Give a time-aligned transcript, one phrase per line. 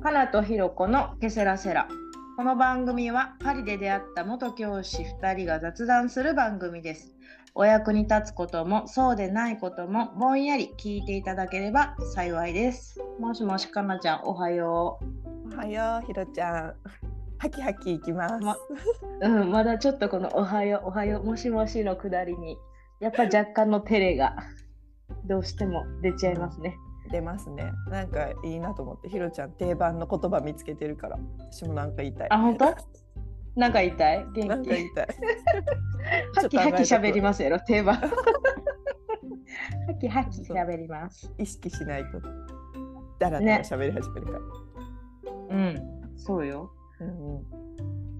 [0.00, 1.88] かなとひろこのケセラセラ。
[2.36, 7.16] この番組はパリで出会った元教師2人が雑談する番組です。
[7.52, 13.00] お役に立つこともそうでないこともぼんやり聞いていただければ幸いです。
[13.18, 15.00] もしもしかなちゃんおはよ
[15.52, 16.74] おはよう、ひろちゃん。
[17.38, 18.44] ハキハキいきます。
[18.44, 18.58] まう。
[19.20, 22.56] うん、まだちょっとこのおはようおはようもしもしのくだりに
[23.00, 24.36] やっぱ若干の照れが
[25.24, 26.76] どうしても出ちゃいますね。
[27.08, 27.72] 出ますね。
[27.90, 31.18] なんかいいなと思って、ひろちゃん定番の言葉見つけてるから、
[31.50, 32.28] 私もなんか言いたい。
[32.30, 32.74] あ、本当？
[33.56, 34.24] なんか言いたい？
[34.32, 34.46] 元気？
[34.48, 35.08] なんか言いたい。
[36.34, 37.96] はきはき喋りまますやろ、定番。
[37.96, 38.02] は
[40.00, 41.32] きはき喋ります。
[41.38, 42.20] 意識しないと。
[43.18, 44.38] だらだら喋り始めるから。
[45.50, 45.76] うん、
[46.16, 46.70] そうよ。
[47.00, 47.44] うんうん。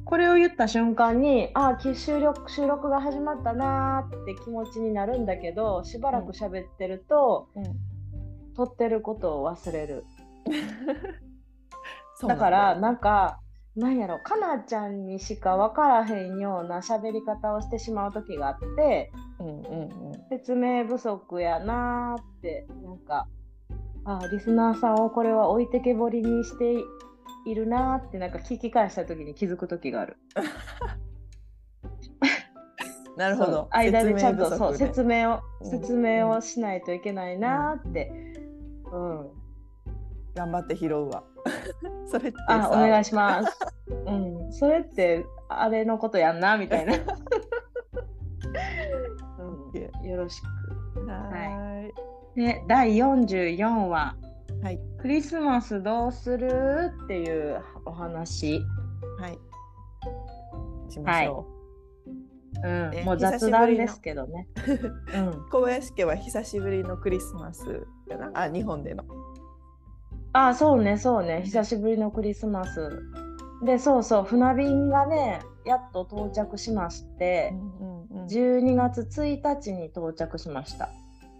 [0.04, 7.64] これを言った瞬間に、ああ、収録収録が始まったなーって気持ちになるんだけど、しばらく喋ってると、うん
[8.58, 10.04] 撮ってることを忘れる。
[12.26, 13.38] だから、よなんか、
[13.76, 19.54] なんやろ、かなちゃんにしか分からへんような喋り方をしてしまう時があって、うんうん
[20.08, 20.14] うん。
[20.28, 23.28] 説明不足やなーってなんか
[24.04, 26.74] あリスナーさんをこれは置いてけぼりにして
[27.46, 30.16] いるなーってなんか聞き返した時に気づく時がある。
[33.16, 33.68] なるほど。
[33.70, 38.27] 間でちゃんとそう説説明をうん説明をしないといけないなーって。
[38.92, 39.30] うん、
[40.34, 41.24] 頑張って拾うわ。
[42.06, 43.58] それってあおさ願いします。
[44.06, 46.94] うん、それってあれのことやんなみたいな。
[49.38, 50.46] うん、よろしく。
[51.06, 51.94] はーい。
[52.36, 54.16] で第44話
[54.62, 54.80] はい。
[55.00, 56.92] クリスマスどうする？
[57.04, 58.60] っていうお話、
[59.20, 59.38] はい。
[60.88, 61.57] しましょう
[62.66, 64.48] んねもう雑談ですけどね。
[65.14, 65.48] うん、う。
[65.50, 68.30] 小林家は久しぶりのクリスマスかな。
[68.34, 69.04] あ、日本での。
[70.32, 73.02] あそうねそうね久しぶりのクリスマス。
[73.64, 77.98] でそうそう船便がねやっと到着しまして、うんうん
[78.28, 80.90] 12月1日に到着しました。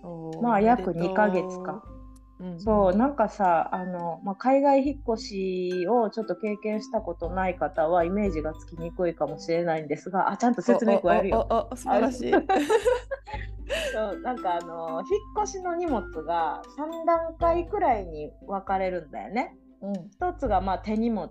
[0.03, 1.83] うんまあ約2ヶ月か。。
[2.41, 11.69] うんそうなんかさあの、まあ、海外引っ越しをちょっと経験したことない方はイメージがつきにくいかもしれないんですがあちゃんと説明加えるよ。
[11.75, 12.33] 素晴らしい。
[13.93, 19.57] そうなんかあの引っ越しの荷物が3段階くらいに分かれるんだよね。
[19.81, 21.31] うん一つがまあ手荷物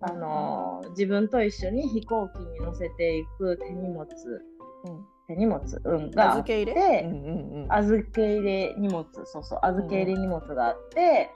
[0.00, 6.74] あの自分と一緒に飛行機に乗せていく手荷物うん手荷物、うん、があっ預け入れ？
[6.74, 7.72] て、うんうんうん。
[7.72, 11.30] 預け入れ荷物そうそう預け入れ荷物があって、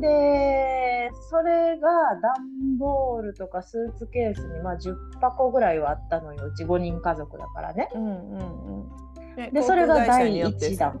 [0.00, 1.88] でそれが
[2.20, 7.88] 段ボールとかスーツケースにまあ10箱ぐらいはあったのようち5人家族だからね。
[7.94, 9.36] うんうんうん。
[9.36, 11.00] ねでそれが第によって1弾。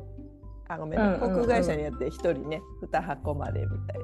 [0.70, 3.96] あごめん、うんうんうん航空会社によって一人ね2箱までみたい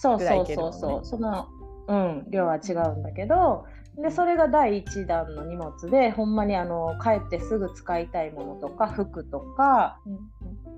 [0.00, 1.48] そうそいうそうそう、その、
[1.88, 3.64] うん、量は違うんだけど、
[3.96, 10.00] で、それが第1弾の荷物で、ほんまにあの、帰ってすぐ使いたいものとか、服とか、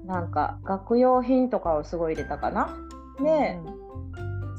[0.05, 0.21] な。
[0.21, 2.77] なんか、学用品とかをすごい入れたかな？
[3.23, 3.59] で、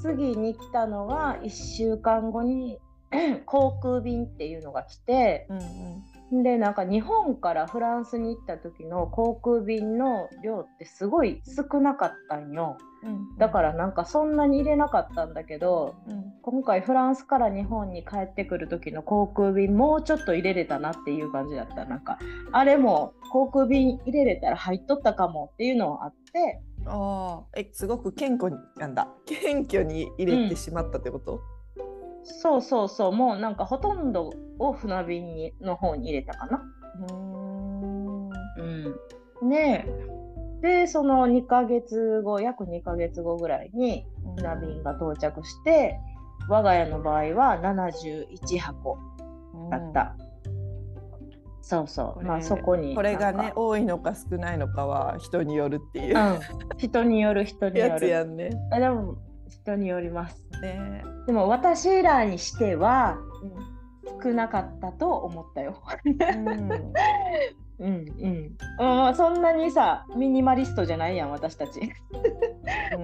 [0.02, 2.80] 次に来たのが、1週間後に、
[3.46, 12.78] 航空便っていうのが来て、うんうんでなんか日本からフランスに行った時の航空便の量ってすごい少なかったんよ。
[13.04, 13.38] うん。
[13.38, 16.24] だからなんかそんなに入れなかったんだけどうん。
[16.42, 21.86] 今回フランスから日本に帰ってくる時の航空便もうちょっと入れれたなっていう感じだった。
[21.86, 22.20] なんか
[22.52, 26.62] あれも航空便入れれたら入っとったかもっていうのはあって。
[26.86, 29.10] ああえすごく謙虚になんだ。
[29.26, 31.42] 謙虚に入れてしまったってこと、
[32.24, 33.12] そうそうそう。
[33.12, 36.64] もうなんかほとんどを船便にの方に入れたかな。
[37.02, 37.98] うーん。
[38.58, 38.96] うん、
[40.62, 44.06] ででその2ヶ月後約2ヶ月後ぐらいに
[44.38, 46.00] 船便が到着して
[46.50, 48.98] 我が家の場合は71箱
[49.70, 50.16] だった。
[51.62, 56.18] そうそこれうまあそこにこれがね多いのか少ないのかは人によるっていう。
[56.18, 56.40] うん、
[56.78, 58.52] 人による人によやつるやんね。
[58.72, 59.18] あでも
[59.50, 60.42] 人によります。
[60.62, 61.04] ね。
[61.26, 63.18] でも私らにしては
[64.24, 65.82] 少なかったと思ったよ。
[66.06, 66.70] うん
[67.80, 68.06] うん
[68.80, 71.80] うん、うん、そんなにさミニマリストじゃないやん私たち。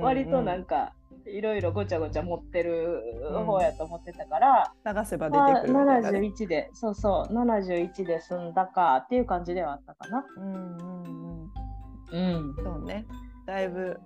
[0.01, 0.93] 割となんか
[1.25, 3.01] いろいろごちゃごちゃ持ってる
[3.45, 6.19] 方やと思ってたから、探せば出まあてくるみたいなね。
[6.19, 6.69] 71で。
[6.73, 7.33] そうそう。
[7.33, 10.25] 71で済んだかっていう感じではあったかな。
[10.37, 11.51] うんうん
[12.11, 12.35] うん。
[12.47, 13.05] うん、そうね。
[13.45, 13.99] だいぶ。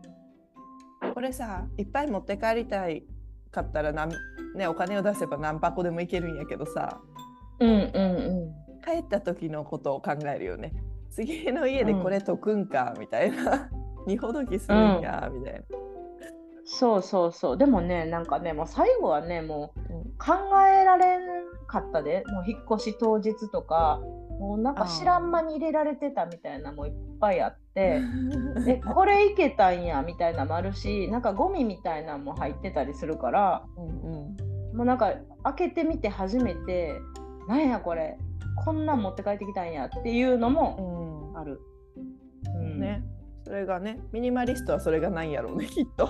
[1.13, 3.03] これさいっぱい持って帰りたい
[3.51, 4.11] かったらなん
[4.55, 6.99] ねお金を出せば何箱でもいけるんやけどさ。
[7.59, 10.72] うんうんうん帰った時のことを考えるよね。
[11.12, 13.69] 次の家でこれ解くんかみたいな。
[14.07, 15.62] 二ほどきするんやみたいな。
[16.63, 17.57] そうそうそう。
[17.57, 20.04] でもねなんかねもう最後はねもううん。
[20.18, 20.34] 考
[20.66, 21.22] えられん
[21.68, 22.24] かったで。
[22.28, 24.00] もう引っ越し当日とか
[24.39, 28.01] もうなんか知らん間に入れられてたみたいなのもいっぱいあって。
[28.68, 33.63] えこれいけたんやみたいなのもあるしなんかゴミみたいなのも入ってたりするから。
[33.78, 34.78] うんうん。
[34.78, 35.13] もうなんか
[35.44, 37.01] 開けてみて初めて
[37.48, 38.18] なんやこれ
[38.57, 41.39] こんなん持って帰ってきたんやっていうのもうん。
[41.39, 41.62] ある。
[42.45, 42.80] うん。
[42.80, 43.04] ね、
[43.45, 46.09] それがねミニマリストはそれがないんやろうね きっと。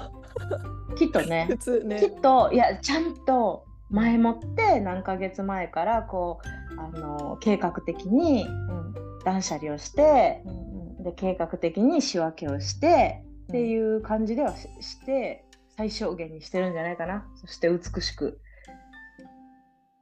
[0.98, 1.46] きっとね。
[1.52, 1.98] 普通ね。
[1.98, 6.40] きっといやちゃんと前もって何ヶ月前からこ
[6.76, 8.94] うあの計画的にうん。
[9.26, 13.44] 断捨離をしてうんで計画的に仕分けをしてうん。
[13.50, 15.46] っていう感じではしして
[15.76, 17.28] 最小限にしてるんじゃないかな。
[17.36, 18.47] そして美しくうん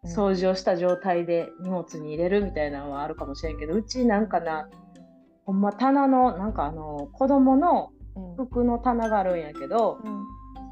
[0.05, 4.69] 掃除をした状態で荷物に入れるみたいなのはあるかもしれんけどうちなんかな
[5.45, 8.35] ほんま棚のなんかあの子供のうん。
[8.35, 10.23] 服の棚があるんやけどうん。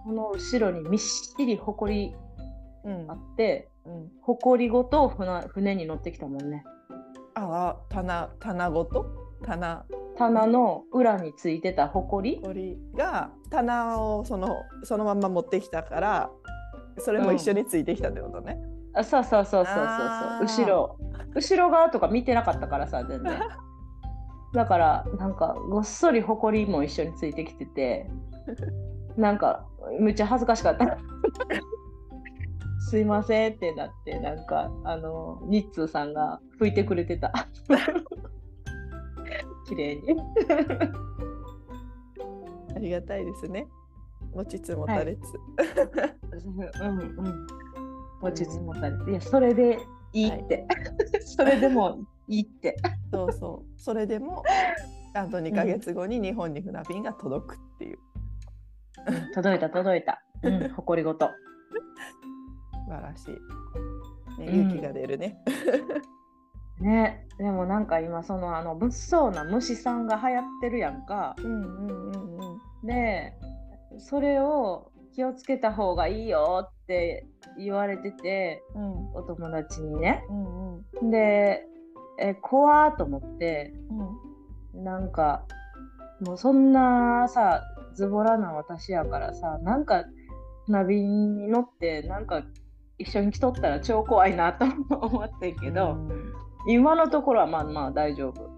[0.06, 2.16] その後ろにみっしりほこり
[2.86, 3.12] うん。
[3.12, 4.12] あってうん。
[4.22, 6.64] ほこりごと船船に乗ってきたもんね。
[7.36, 9.06] ああ棚棚ごと？
[9.44, 9.86] 棚。
[10.16, 12.40] 棚の裏についてたほこり
[12.96, 16.30] が棚をそのそのまんま持ってきたから
[17.00, 18.60] それも一緒についてきたってことね。
[18.96, 19.76] あそうそうそうそう
[20.48, 20.66] そう。
[20.66, 20.98] 後ろ。
[21.36, 23.40] 後ろ側とか見てなかったからさ全然。
[24.54, 28.08] だからなんかごっそりほこりも一緒についてきてて
[29.18, 29.66] なんか
[30.00, 30.98] めっちゃ恥ずかしかった。
[32.90, 37.32] すいませんってなってなんかあのニッツーさんが拭いてくれてた。
[39.66, 40.16] 綺麗に。
[42.76, 43.68] ありがたいですね。
[44.36, 45.22] 持ちつ持たれつ。
[46.84, 47.63] うんうん
[48.24, 49.78] 持ちつ持たれていやそれで
[50.14, 50.66] いいって、
[51.26, 52.78] それでもいいって。
[53.12, 53.80] そうそう。
[53.80, 54.44] それでも
[55.14, 57.98] ちゃんと2ヶ月後に日本に船便が届くっていう。
[59.34, 61.30] 届いた届いた、うん、 ほこりごと。
[62.86, 64.40] 素晴らしい。
[64.40, 65.44] ね、うん勇気が出るね。
[66.80, 71.36] ねでもなんか今そのあの物騒な虫さんが流行ってるやんか。
[71.40, 72.88] うんうんうんうん。
[72.88, 73.34] で
[73.98, 77.28] それを気をつけた方がいいよって
[77.58, 79.16] 言われててうん。
[79.16, 80.24] お友達にね。
[80.30, 81.12] うんうん。
[81.12, 81.66] で
[82.20, 83.74] え怖ーと思って
[84.74, 84.84] うん。
[84.84, 85.46] なんか
[86.22, 87.62] もうそんなさ
[87.96, 90.04] ズボラな私やからさなんか
[90.66, 92.44] 船便に乗ってなんか
[92.98, 96.34] 一緒に来とったら超怖いなと思ってんけど、うん。
[96.68, 98.50] 今のところはまあまあ大丈夫。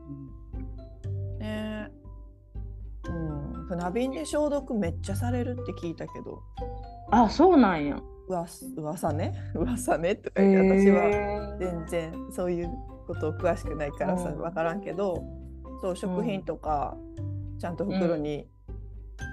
[3.76, 6.42] うん、船便で消毒めっちゃされるって聞いたけど
[7.12, 8.00] あそうなんや。
[8.28, 12.70] わ噂ね噂ねとか言って私は全然そういう
[13.06, 15.24] ことを詳しくないからさうん分からんけど
[15.82, 16.98] そう食品とか
[17.60, 18.48] ちゃんと袋に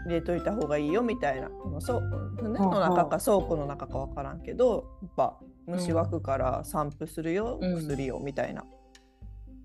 [0.06, 2.00] 入れといた方がいいよみたいな、もうそ
[2.36, 8.64] 船の中か倉庫の中か分からんけどやっぱ虫湧くから散布するよ、うん薬をみたいな。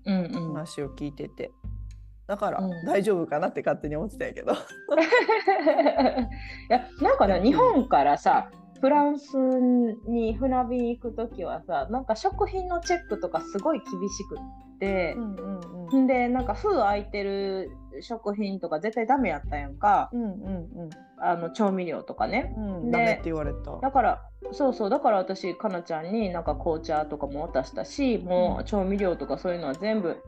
[0.06, 1.52] 話を聞いてて
[2.28, 2.84] だからうん。
[2.84, 4.52] 大丈夫かなって勝手に思ってたんやけど。
[4.52, 4.56] い
[6.68, 9.36] やなんかね日本からさフランス
[10.06, 15.60] に船便行く時はさなんか食品のチェックとかすごい厳しくってう、んうん
[15.90, 16.04] うん。
[16.04, 17.70] ん、でなんか封開いてる
[18.02, 20.10] 食品とか絶対ダメやったやんか。
[20.12, 20.68] うんうん
[21.20, 22.54] あの調味料とかね。
[22.56, 23.76] うんダメって言われた。
[23.80, 28.60] だからそうそうだから私かなちゃんになんか紅茶とかも渡したしもうん。
[28.60, 30.22] う調味料とかそういうのは全部、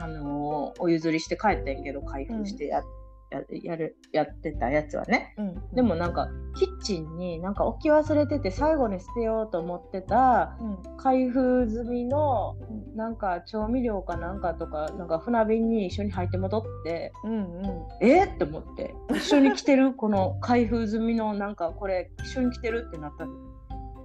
[0.00, 2.82] あのーお譲りして帰ってんけど開封してや,、
[3.30, 5.34] ややるやってたやつはね。
[5.38, 5.74] うん。
[5.74, 10.96] でもなんかキッチンになんか置き忘れてて最後に捨てようと思ってたうん。
[10.96, 12.96] 開封済みのうん。
[12.96, 18.06] なんか調味料かなんかとかなんか船便に一緒に入って戻ってうんうん。
[18.06, 19.92] えっって思って一緒に来てる？
[19.98, 22.86] この開封済みのなんかこれ一緒に来てる？
[22.88, 23.32] ってなったの。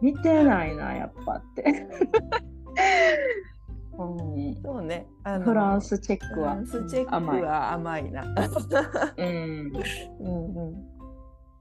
[0.01, 1.89] 見てないなやっぱって、うん、
[3.95, 5.07] そうね。
[5.43, 8.23] フランスチェックはフランスチェックは甘いな。
[9.17, 9.71] うん
[10.19, 10.93] うんうん。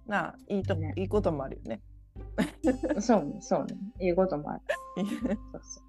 [0.07, 1.81] なあいいと、ねいいこともあるよね。
[3.01, 4.61] そうねそうねいいこともある
[5.53, 5.83] そうそ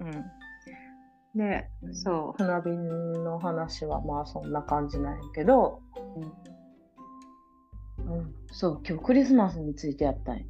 [0.00, 0.04] う。
[0.04, 0.24] うん。
[1.38, 5.80] で、そう、船便の話はまあそんな感じなんやけど、
[7.98, 10.44] うん、そう、今日クリスマスについてやったんや。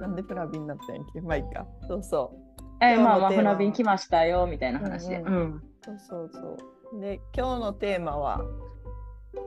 [0.00, 1.66] なんでプラビになったんやっけまあいいか。
[1.86, 2.45] そうそう。
[2.80, 5.20] え今日のまあまあ船便来ましたよみたいな話で。
[5.20, 5.62] ううんん。
[5.84, 7.00] そうそうそう。
[7.00, 8.40] で今日のテーマは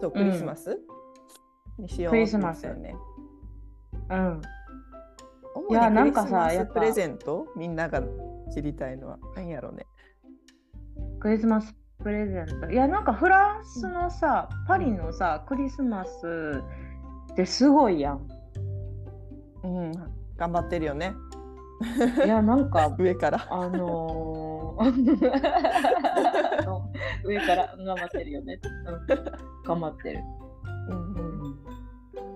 [0.01, 0.79] そうクリスマス、
[1.77, 2.95] にしようクリスマスよね。
[4.09, 4.41] うん。
[5.55, 7.47] 主いやになんかさやっぱプレゼント？
[7.55, 8.01] みんなが
[8.53, 9.85] 知りたいのは何やろうね。
[11.19, 12.69] クリスマスプレゼント？
[12.69, 16.61] いやなんかフランスのさパリのさクリスマス
[17.33, 18.27] ってすごいやん
[19.63, 19.91] うん、
[20.37, 21.13] 頑張ってるよね。
[22.25, 23.47] いやなんか 上から。
[23.49, 24.79] あのー
[27.25, 29.05] 上から頑張ってるよね、うん、
[29.65, 30.19] 頑張ってる、
[30.89, 31.13] うん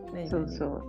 [0.10, 0.14] うん。
[0.14, 0.84] ねそうそう。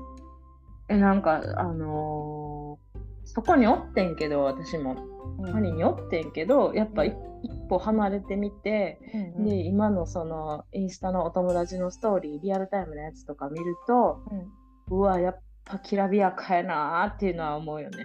[0.89, 4.97] えなんかあのーそこにおってんけど私も。
[5.39, 5.53] うん。
[5.53, 8.99] パリにおってんけどやっぱい一歩離れてみて、
[9.37, 9.45] うん。
[9.45, 14.21] で今のそのインスタのお友達のストーリーリアルタイムのやつとか見ると
[14.91, 14.99] うん。
[14.99, 18.05] うわやっぱきらびやかやなーっていうのは思うよね。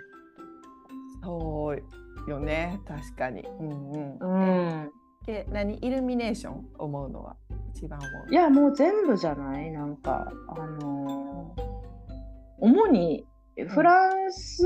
[1.23, 3.41] そうよね確かに。
[3.59, 4.91] うんうんうん、
[5.25, 5.77] で何？
[5.81, 7.35] イルミネーション思うのは？
[7.73, 8.31] 一番思う。
[8.31, 9.71] いやもう全部じゃない？
[9.71, 11.63] なんかあのー
[12.61, 13.25] 主に
[13.69, 14.65] フランス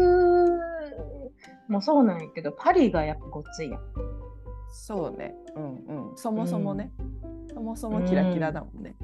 [1.68, 3.82] もそうなんやけどパリがやっぱごっついやん。
[4.72, 5.36] そうね。
[5.56, 6.18] うんうん。
[6.18, 6.92] そもそもね。
[7.54, 8.96] そもそもキラキラだもんね。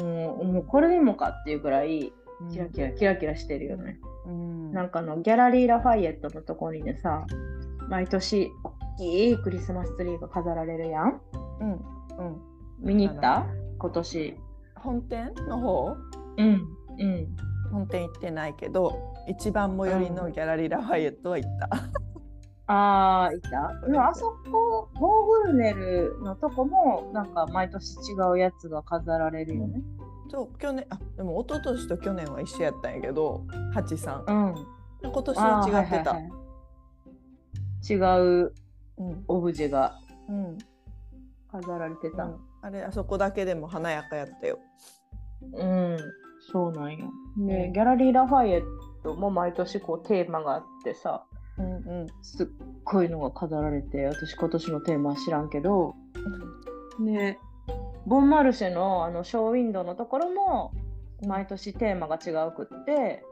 [0.00, 2.12] もうもうこれにもかっていうぐらい
[2.52, 3.98] キラキラキラキラしてるよね。
[4.02, 4.15] うん。
[4.72, 7.24] なんかあのギャラリー・ラファイエットのとこにねさ
[7.88, 11.20] 毎年大きいクリスマスツリーが飾られるやん。
[11.60, 11.80] うんうん。
[12.80, 13.46] 見に行った？
[13.78, 14.40] 今年。
[14.76, 15.96] 本店の方？
[16.38, 16.68] うん
[16.98, 17.36] うん。
[17.70, 21.68] 本店行ってないけど一番最寄りのギャラリー・ラファイエットは行った。
[22.68, 23.86] ああ、いた？
[23.86, 29.82] でもあそこ、ボーグルネルのとこも、なんか毎年違うやつが飾られるよね。
[30.30, 34.54] そう去年あでも一昨年と去年は一緒やったんやけど八三うん。
[35.02, 36.12] 今年は違ってた。
[36.12, 36.46] はいはいはい
[37.88, 38.52] 違う
[38.98, 39.94] うんオブジェが
[40.28, 40.58] うん
[41.52, 42.24] 飾られてた。
[42.24, 44.58] うんあれあそこだけでも華やかやったよ。
[45.52, 45.96] うん、
[46.52, 47.10] そうなんよ。
[47.38, 48.62] で、うんギャラリー・ラファイエッ
[49.04, 51.24] トも毎年こうテーマがあってさ、
[51.58, 52.46] うんうんすっ
[52.82, 55.94] ごいのが飾られて、私今年のテーマは知らんけど、
[56.98, 57.38] で、
[58.06, 60.72] ボンマルシェのあのショーウィンドウのところも
[61.26, 63.24] 毎年テーマが違うくって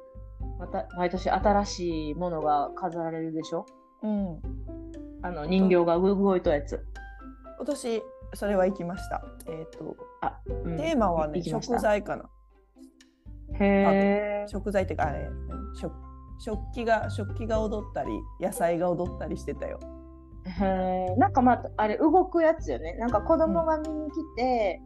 [0.59, 3.67] また毎年新しいものが飾られるでしょ？
[4.03, 4.41] うん。
[5.23, 6.85] あの人形が動いたやつ。
[7.57, 8.03] 今年
[8.35, 9.23] それは行きました。
[9.47, 12.25] えっ、とあ、うんテーマはね食材かな。
[13.61, 14.45] へえ。
[14.49, 15.31] 食材ってかあれ
[15.81, 15.93] 食
[16.41, 19.79] 食器が食器が踊ったり野菜が踊ったりしてたよ。
[20.47, 21.17] へえ。
[21.17, 22.95] なんかまああれ動くやつよね。
[22.95, 24.81] なんか子供が見に来て、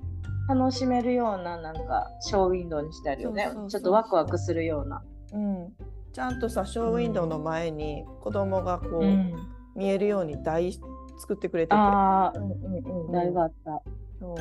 [0.49, 3.50] 楽しめるようななんかショーウィンドウにしてあるよね。
[3.69, 5.03] ちょっとワクワクするような。
[5.33, 5.73] うん。
[6.12, 9.35] ちゃんとさショーウィンドウの前に子供がこう、うん
[9.77, 10.73] 見えるように台
[11.21, 11.77] 作ってくれてて。
[11.77, 13.12] ああ、うんうんうん。
[13.12, 13.83] 台があった。
[14.19, 14.35] そう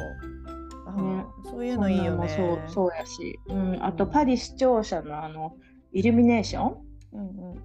[0.87, 2.27] あねーそういうのいいよね。
[2.29, 5.53] そうそうやし、うん、あとパリ視聴者のあの
[5.91, 6.77] イルミネーション？
[7.13, 7.63] うんうん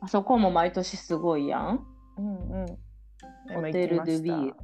[0.00, 1.84] あそこも毎年すごいやん。
[2.18, 2.66] うんうん。
[3.54, 4.54] ホテル・ドゥ・ビー。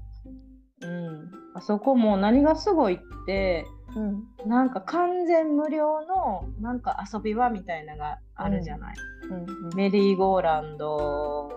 [0.83, 3.65] うん、あそこも何がすごいって
[3.97, 4.25] うん。
[4.49, 8.95] なんか完全無料のなんか遊び場みたいなのがあるじゃない、
[9.31, 11.51] うんうんメリーゴーランド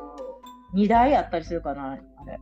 [0.73, 2.39] 2台あったりするかなあれ。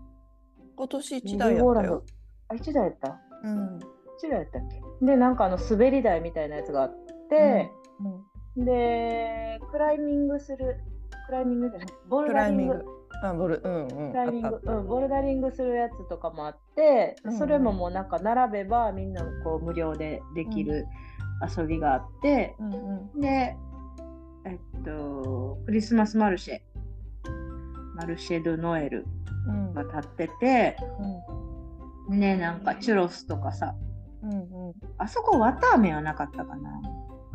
[0.75, 2.03] 今年メリ一台やったよ。
[2.49, 3.19] あ1台やった？
[3.43, 3.77] うん。
[3.77, 3.81] 1
[4.29, 4.61] 台やったっ
[4.99, 5.05] け？
[5.05, 6.95] でなんかあの滑り台みたいなやつがあっ
[7.29, 10.79] て、うんで、クライミングする、
[11.27, 12.85] クライミングじゃない、ボルクダリング、ライミング。
[13.23, 14.11] あボルうんうん。
[14.11, 17.37] クライミングうん、ボルダリングするやつとかもあって、うんうん。
[17.39, 20.85] それももうなんか並べばみんなこう無料でできる
[21.57, 23.21] 遊びがあって、うんうん。
[23.21, 23.55] で、
[24.45, 26.59] えっと、クリスマスマルシェ、
[27.95, 29.05] マルシェ・ドゥ・ノエル
[29.47, 29.73] うん。
[29.73, 30.77] が立ってて、
[32.09, 33.75] ね、なんかチュロスとかさ、
[34.23, 34.73] うんうん。
[34.97, 36.81] あそこ綿飴はなかったかな。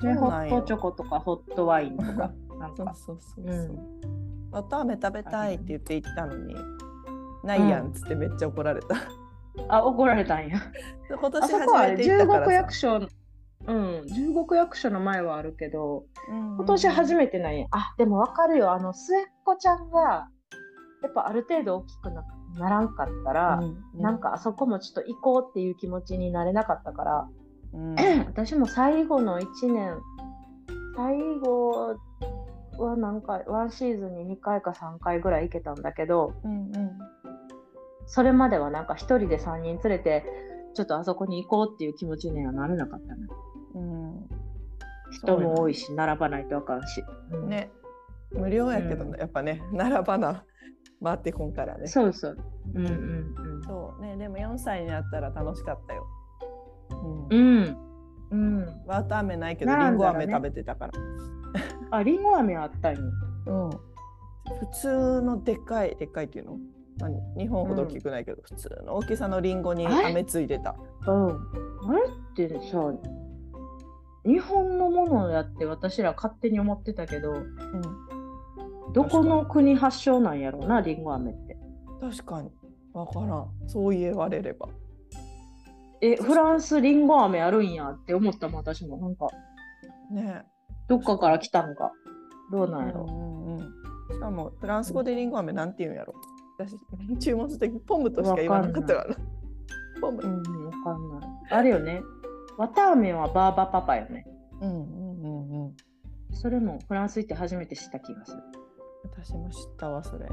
[0.02, 2.94] で、ホットチョコとかホットワインとか、 なんか。
[2.94, 3.66] そうそうそうう。
[3.66, 4.21] そう。
[4.52, 6.54] わたあめ食べたいって言って行ったのに、
[7.42, 8.96] ないやんっつってめっちゃ怒られた。
[9.68, 10.60] あ、怒られたんや。
[11.10, 12.78] 今年初めて行ったから十国役さ。
[12.80, 13.08] 所、
[13.66, 17.66] うん、十国役所の前はあるけど、今今年初めてなんや。
[17.70, 18.72] あ、でもわかるよ。
[18.72, 20.28] あの、末っ子ちゃんが、
[21.02, 22.24] やっぱある程度大きくな
[22.58, 23.60] ならんかったら、
[23.94, 27.28] なん、かあそこもちょっと行こうっていう気持ちになれなかったから、
[27.72, 27.94] うん
[28.28, 29.98] 私も最後の1年、
[30.96, 31.96] 最後
[32.78, 36.98] は何回、ワンシーズンに2回か3回ぐらい行けたんだけど、うんうん
[38.04, 40.24] それまではなんか一人で3人連れて、
[40.74, 43.26] ちょっとあそこに行こうっていう気持ちにはなれなかったな。
[43.74, 44.42] うん
[45.12, 47.02] 人も多いし、並ばないとあかんし。
[47.30, 47.70] うんね、
[48.32, 50.44] 無料やけど、うんやっぱね、 並ばな、
[51.02, 51.86] 回ってこんからね。
[51.86, 52.36] そうそう。
[52.74, 56.06] うんうんそうね、でも4歳になったら楽しかったよ。
[56.90, 57.76] うんうん。
[58.30, 58.58] うん。
[58.58, 58.86] うん。
[58.86, 60.92] わたあめないけど、りんご飴食べてたから。
[61.92, 63.00] あ、りんご飴あったんよ。
[63.46, 63.70] うん。
[63.70, 63.78] 普
[64.72, 66.58] 通のでっかい、でっかいっていうの？
[66.98, 67.20] 何？
[67.36, 70.74] 日本ほど大きくないけど、普通の大きさのリンゴに飴ついてた。
[71.06, 71.28] うん。
[71.28, 72.92] あれってさ、
[74.24, 77.42] 日本のものやって私ら勝手に思ってたけど、うん、
[78.92, 81.56] どこの国発祥なんやろうな、りんご飴って。
[82.00, 82.50] 確かに
[82.92, 84.68] わからんそう言われれば。
[86.00, 88.96] え、フランスりんご飴あるんやって思ったもん、私も。
[88.96, 89.28] なんか、
[90.10, 90.44] ね
[90.92, 91.92] どっかから来たのか。
[92.50, 93.60] どうなんやろうんうんうん、
[94.14, 96.12] しかもフランス語でリンゴ飴なんて言うんやろ
[96.58, 96.76] 私
[97.18, 99.16] 注文するときポムとしか言わなかったからな。
[100.02, 100.22] ポム。
[100.22, 100.26] う。
[100.26, 101.30] うん、わかんない。
[101.48, 102.02] あれよね。
[102.58, 104.26] 綿飴はバーバパパよね。
[104.60, 105.76] うんうんうんうん。
[106.34, 108.38] それもフランス行って初めて知った気がする。
[109.04, 110.26] 私も知ったわそれ。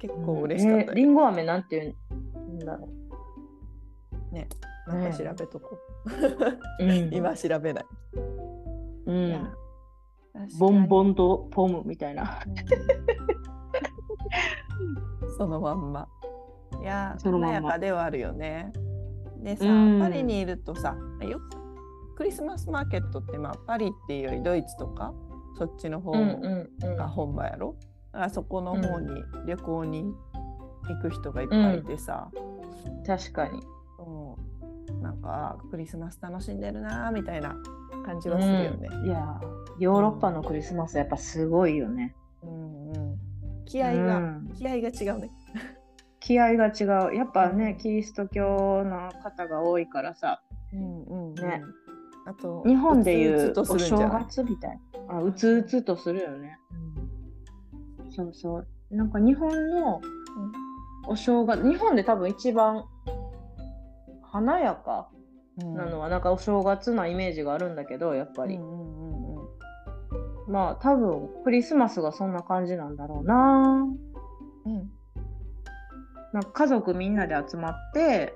[0.00, 1.94] 結構嬉しかったよ、えーりんご飴なんて
[2.26, 2.88] 言うんだろ
[4.32, 4.48] ね。
[4.88, 5.78] なんか調べとこ
[6.80, 6.84] う。
[6.84, 7.10] うんう。
[7.14, 7.84] 今調べない。
[9.10, 9.52] うん。
[10.58, 11.08] ボンボン。
[11.08, 12.40] ンとポムみたいな。
[12.46, 12.54] うん
[15.36, 16.08] そのまんま。
[16.82, 18.72] いや、そのまんま華やかではあるよね。
[19.42, 21.40] でさ、うんパリにいるとさ、よ
[22.14, 25.14] クリスマスマーケットって、まあ、パリっていうよりドイツとか、
[25.58, 26.24] そっちの方うんう
[26.84, 27.74] んうんが本場やろ？
[28.12, 29.08] だからそこの方に
[29.46, 30.04] 旅行に
[30.88, 32.30] 行く人がいっぱいいてさ、
[33.06, 33.58] 確かに。
[33.58, 37.56] うんなんかクリスマス楽しんでるなーみたいな
[38.04, 38.88] 感じはするよね。
[38.90, 39.40] うんいや
[39.78, 42.14] ヨーロッパのクリスマスやっぱすごいよね。
[42.42, 43.18] うんうん
[43.64, 45.30] 気合が、うん気合が違うね。
[46.20, 47.14] 気合が違う。
[47.14, 50.42] やっぱね、うんキリスト教の方が多いからさ、
[50.72, 51.62] うんうんうんね
[52.26, 55.16] あと日本でいうお正月みたいな。
[55.16, 56.58] あうつうつとするよね。
[58.10, 58.66] そうそう。
[58.90, 60.00] なんか日本の
[61.06, 62.84] お正月、日本で多分一番
[64.22, 65.19] 華やかうん
[65.74, 68.56] なのは、なんかお正月なイメージがあるんだけど、やっぱり。
[68.56, 70.52] うんうんうんうん。
[70.52, 73.86] まあ多分クリスマスがそんな感じなんだろうな。
[74.66, 74.90] うん。
[76.32, 78.34] なんか家族みんなで集まって、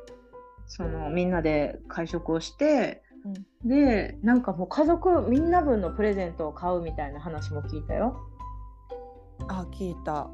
[0.67, 3.03] そのみんなで会食をして、
[3.65, 8.21] で、なんかもう家族みんな分のプレゼントを買うみたいな話も聞いたよ。
[9.49, 10.29] あ聞いた。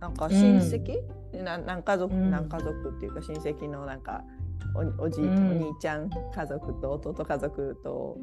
[0.00, 0.96] なんか親戚、
[1.44, 2.30] な何家族、うん。
[2.30, 4.24] 何家族っていうか親戚のなんか
[4.74, 5.50] おおじ、うん。
[5.50, 8.18] お兄ちゃん家族と弟家族と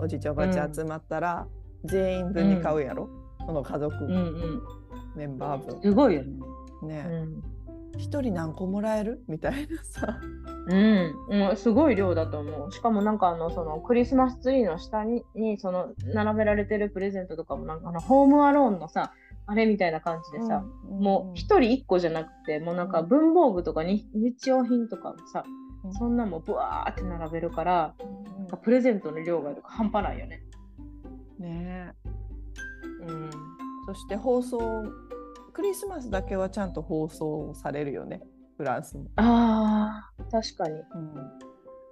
[0.00, 1.46] おじいちゃんおばあちゃん集まったら、
[1.84, 3.08] 全員分に買うやろ、
[3.46, 4.62] その家族、うんうん。
[5.16, 5.82] メンバー分。
[5.82, 6.38] すごいよね。
[6.82, 7.06] ね。
[7.08, 7.42] うん。
[7.98, 9.22] 一、人何個もらえる？
[9.28, 10.18] みたいなさ。
[10.68, 12.72] うん、うん、すごい量だと思う。
[12.72, 19.12] しかもなんかあのそのクリスマスツリーの下ににその並べられてるプレゼントとかもなんかあのホームアローンのさ
[19.46, 28.38] あれみたいな感じでさ、もう一人一個じゃなくてもうなんか文房具とかに日用品とかもさ、うんそんなもんブワーって並べるからうん。
[28.38, 30.42] なんかプレゼントの量が半端ないよね。
[31.38, 31.92] ね
[33.00, 33.30] うん、
[33.86, 34.58] そして放送
[35.52, 38.22] クリスマスだけはちゃんと放送されるよね。
[38.56, 40.78] フランスも、あー確かに。
[40.78, 40.84] うん、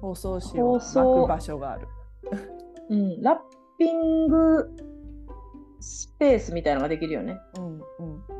[0.01, 1.89] 放送紙を巻く場所がある。
[2.91, 3.37] うん、ラッ
[3.79, 4.71] ピング
[5.81, 7.39] スペースみたいなのができるよね。
[7.57, 8.40] うんうん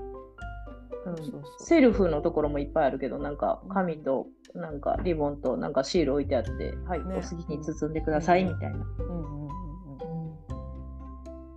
[1.07, 1.43] うんそうそう。
[1.59, 7.17] セルフのところもいっぱいあるけど、なんか紙となんかリボンとなんかシール置いてあって、はい、ね。
[7.17, 8.77] お好きに包んでくださいみたいな。
[8.77, 9.49] うんうん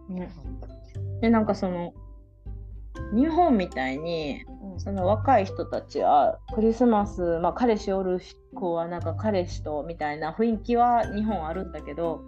[0.10, 0.30] うんね、
[1.22, 1.94] で、なんかその、
[3.16, 4.80] 日本みたいに、うん。
[4.80, 8.20] その若い人たちはクリスマス、まあ彼氏おる
[8.56, 12.22] 子はなんか彼氏とみたいな雰囲気は日本あるんだけど、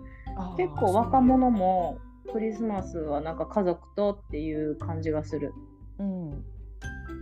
[0.58, 1.98] 結構若者も
[2.32, 5.54] クリスマスはなんか家族とっていう感じがする。
[6.00, 6.46] うん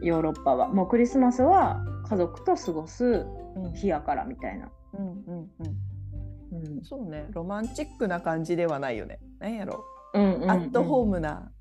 [0.03, 0.69] ヨーロッパは。
[0.69, 3.73] もうクリスマスは家族と過ごすうん。
[3.73, 4.69] 日やからみたいな。
[4.93, 6.77] うんうんうん。
[6.77, 6.83] うん。
[6.83, 7.27] そうね。
[7.31, 9.19] ロマンチックな感じではないよね。
[9.39, 10.51] なんやろ、うんうんうん。
[10.51, 11.51] アットホームな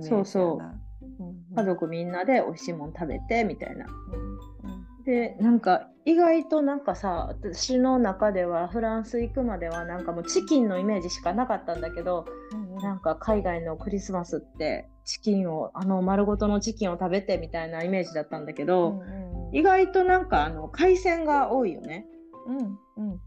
[0.00, 1.04] そうそう。
[1.20, 1.56] うんうん。
[1.56, 3.86] 家族みんなで美味しいもん食べてみたいな。
[3.86, 5.04] うん。
[5.04, 12.82] でなんか意外となんかさ私の中ではフランス行くまではなんかもうチキンのイメージしかなかったんだけどうんうん。
[12.82, 19.56] なんか海外のクリスマスってチキンをあの丸ごとのチキンを食べてみたいなイメージだったんだけうど、んうん。
[19.56, 22.06] 意外となんかあの海鮮が多いよね。
[22.46, 23.20] うんうん。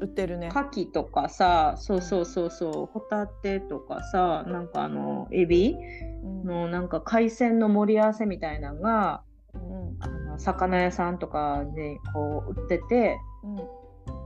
[0.00, 0.48] 売ってるね。
[0.48, 5.76] 牡蠣とかさそうそうそうそうホタテとかさなんかあのエビ
[6.22, 6.44] うん。
[6.44, 9.22] のなんか海鮮の盛り合わせみたいなのが
[9.54, 13.18] うんあの魚屋さんとかでこう売ってて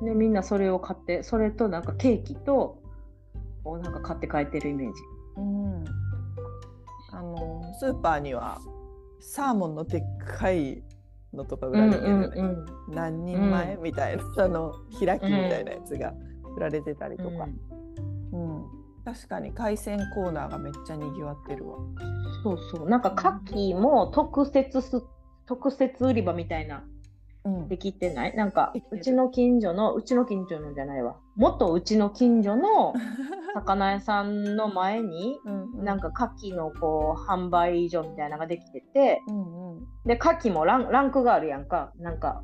[0.00, 0.04] うん。
[0.06, 2.80] でみんなそれを買ってそれとなんかケーキと
[3.64, 5.00] こうなんか買って帰ってるイメージ。
[5.36, 5.84] うん。
[5.84, 6.07] あ
[7.68, 8.60] のスーパーには
[9.20, 10.02] サーモンのでっ
[10.38, 10.82] かい
[11.34, 14.22] のとか売られてるよね、うん何人前、うみたいな。
[14.44, 16.14] あの開きみたいなやつが
[16.56, 17.48] 売られてたりとか、
[18.32, 18.64] うん。
[19.04, 21.78] 確かに海鮮コーナーがめっちゃにぎわってるわ。
[22.42, 22.88] そうそう。
[22.88, 25.02] なんか牡蠣も特設ス
[25.46, 26.84] 特設売り場みたいな。
[27.44, 27.68] うん。
[27.68, 28.36] できてない？
[28.36, 32.92] なんかうちの近所のうちの近所のじゃないわ元うちの近所の
[33.54, 39.78] 魚屋さんの前にうんなんか牡蠣のこう販売所みたいなのができててうんうん。
[40.04, 41.92] で牡蠣もランランクがあるやんか。
[41.98, 42.42] なんか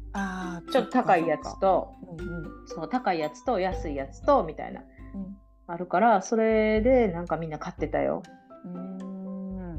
[0.71, 4.85] ちょっと高いやつとうんうう高いやつと安いやつとみたいなう
[5.19, 5.37] ん。
[5.67, 8.23] あるからそれでなんかみんな買ってたよ。
[8.65, 9.79] うーん。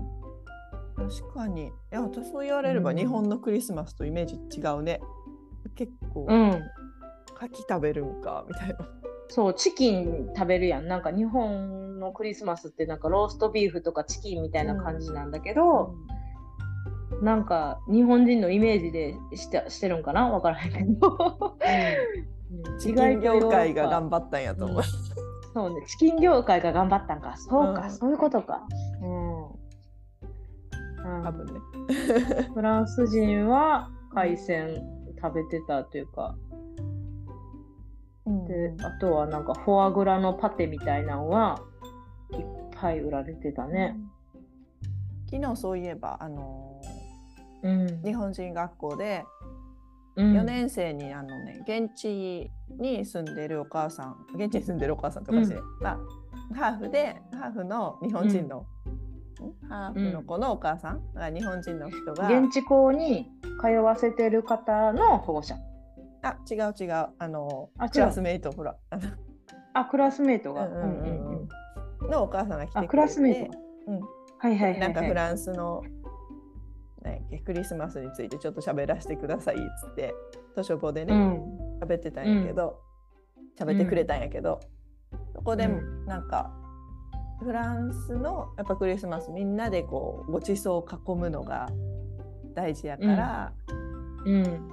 [0.97, 1.67] 確かに。
[1.67, 2.97] いや私そう言われればうん。
[2.97, 4.99] 日本のクリスマスとイメージ違うね。
[5.75, 6.25] 結構。
[6.27, 6.61] うん
[7.35, 8.77] 牡蠣食べるんかみたいな。
[9.27, 10.87] そうチキン食べるやん。
[10.87, 15.95] なんか日本のクリスマスってなんかローストビーフとかチキンみたいな感じなんだけど、
[17.21, 20.29] なんか日本人のイメージでしてしてるんかな？
[20.29, 21.57] わからへんけど、
[22.61, 22.79] うん。
[22.79, 24.83] チキン業界が張頑張ったんやと思う、
[25.53, 25.85] そうね。
[25.87, 27.35] チキン業界が頑張ったんか。
[27.37, 27.91] そうか、うん。
[27.91, 28.61] そういうことか。
[29.01, 29.45] うん、
[31.17, 31.23] うん。
[31.23, 31.59] 多分ね。
[32.53, 34.75] フランス人は海鮮
[35.21, 36.35] 食べてたというか
[38.47, 41.61] であとはなんかフォアグラのパテみたいなのは
[42.33, 43.97] いっぱい売られてたね。
[45.29, 46.81] 昨日そういえばあの
[47.63, 47.85] うん。
[47.85, 49.25] ー日本人学校で
[50.15, 50.33] うん。
[50.39, 55.61] 4年生にあのね現地に住んでるお母さん現地に住んでるお母さんとかして、うん。
[55.81, 55.99] まあ
[56.55, 58.65] ハーフでハーフの日本人の、ん。
[59.69, 63.27] ハーフの子のお母さんが日本人の人が、現地校に
[63.61, 65.55] 通わせてる方の保護者。
[66.25, 68.75] あ違う違うあのあクラスメイトほら
[69.73, 70.67] あクラスメートが。
[70.67, 71.49] うんうんうんうん
[72.09, 73.57] のお母さんが来てクラスメート。
[73.87, 73.99] うん
[74.37, 74.79] はいはいはい、はい。
[74.79, 75.81] なんかフランスの、
[77.03, 80.13] ね、クリスマスについてちょっと喋らせてくださいっつって
[80.55, 81.79] 図書庫でねうん。
[81.81, 82.79] 喋、ってたんやけど
[83.57, 84.59] 喋、ってくれたんやけど、
[85.33, 86.51] そこでうんなんか
[87.39, 91.69] フランスのやっぱクリスマスみんなでこうごちそうを囲むのが
[92.53, 93.84] 大事やから、うん。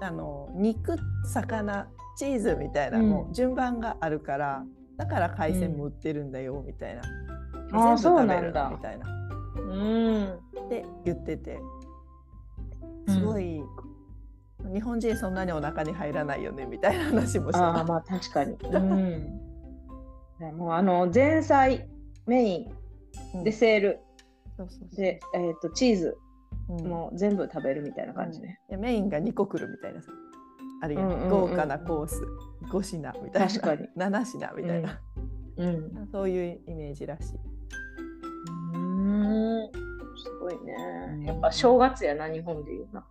[0.00, 1.86] あの肉魚
[2.16, 3.10] チーズみたいな、うん。
[3.10, 4.64] もう順番があるから
[4.96, 7.02] だから海鮮も売ってるんだよみたいな、
[7.72, 9.06] あー全部食べるみたいな。
[9.56, 10.34] うん。
[10.34, 11.60] って言ってて。
[13.08, 13.60] すごい、
[14.72, 17.60] 日本人そんなにお腹に入らないよねみたいな話もして。
[17.60, 18.52] ああ、まあ確かに。
[18.52, 19.40] うん。
[20.38, 21.88] でもうあの前菜
[22.26, 22.66] メイ
[23.34, 23.40] うん。
[23.40, 24.00] ンデセール。
[24.56, 26.16] そうそうで、えっ、とチーズ。
[26.16, 26.21] うん
[26.68, 28.60] もう全部食べるみたいな感じね。
[28.68, 30.10] でメインが2個来るみたいなさ。
[30.82, 31.28] あるいはうんうんうん。
[31.28, 32.20] 豪華なコース。
[32.70, 33.48] 5品みたいな。
[33.48, 33.88] 確かに。
[33.96, 35.00] 7品みたいな、
[35.56, 36.08] うん。
[36.10, 37.38] そういうイメージらしい。
[38.74, 39.70] うん。
[40.16, 41.26] すごいね。
[41.26, 43.06] やっぱ正月やな日本で言うな。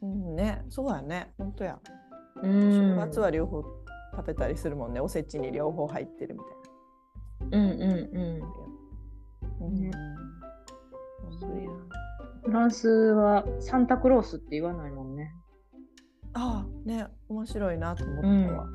[0.00, 1.78] うんね、そうやね、本当や。
[2.42, 2.72] うん。
[2.72, 3.62] 正月は両方
[4.14, 6.40] 食べたりするもんね、おせちに両方入ってるみ
[7.50, 8.40] たいうんうんうん。
[8.40, 9.68] な。
[9.68, 9.90] ね
[11.30, 11.38] うん。
[11.38, 11.70] そうや
[12.48, 15.34] フランスはサンタクロースって言わないもんね。
[16.32, 18.66] ああ、ね、面白いなと思ったわ。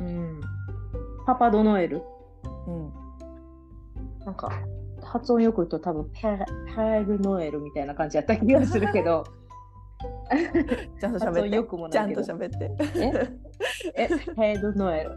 [0.00, 0.40] うん。
[1.24, 2.02] パパドノエル
[2.66, 2.92] うん。
[4.24, 4.50] なんか
[5.02, 9.24] 発音よく言うと多分ペレペグノエルみたいな感じやった気がするけど。
[11.00, 11.54] ちゃんと喋って。
[11.54, 12.72] よくもないちゃんと喋って。
[12.96, 14.08] え？
[14.08, 14.08] え？
[14.34, 15.16] ペグノエル。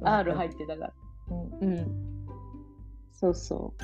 [0.02, 0.92] R 入ってたから。
[1.60, 2.17] うんうん。
[3.20, 3.74] そうそ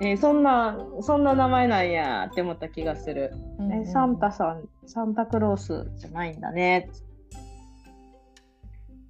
[0.00, 0.04] う。
[0.04, 3.32] えーそんな、そんな名前なんやって思った気がする。
[3.58, 6.90] うんえサンタさん、サンタクロースじゃないんだね。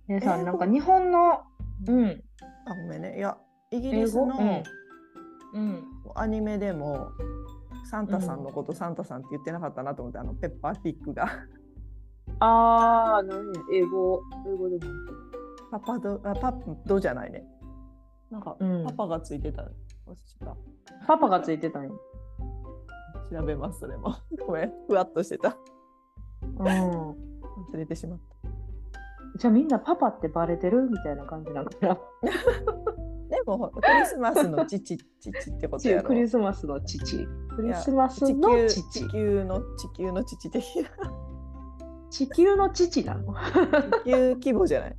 [0.07, 1.41] 皆さん、なんか日本の、
[1.89, 2.23] うん、
[2.67, 3.17] あ、ごめんね。
[3.17, 3.39] いや、
[3.71, 4.63] イギリスの
[5.55, 5.85] うん、うん。
[6.15, 7.09] アニメでも、
[7.91, 11.27] サンタさんのことサンタさんって言ってなかったなと思って、あのペッパーピックが。
[12.41, 13.41] あー、何？
[13.73, 14.93] 英語、英語でも。
[15.71, 16.53] パパド、あパ
[16.85, 17.43] ドじゃないね。
[18.31, 19.63] なんか、うんパパがついてた。
[19.63, 19.67] 忘
[20.11, 20.57] れちゃっ
[21.07, 21.97] パパがついてたん調
[23.45, 24.15] べます、それも。
[24.47, 25.57] ごめん、ふわっとしてた。
[26.43, 26.67] うん。
[26.67, 27.15] 忘
[27.75, 28.19] れてしまっ
[29.39, 31.97] じゃあみんなパパってバレてるみたいな感じなのかな。
[31.97, 32.03] た。
[33.29, 36.09] でも、クリスマスの父、父ってことやろ。
[36.09, 37.27] クリスマスの父。
[37.55, 38.91] クリスマス地の球父。
[38.91, 40.91] 地球の地球の父的な
[42.09, 43.35] 地球の父なの？
[43.35, 44.97] 地球規模じゃない？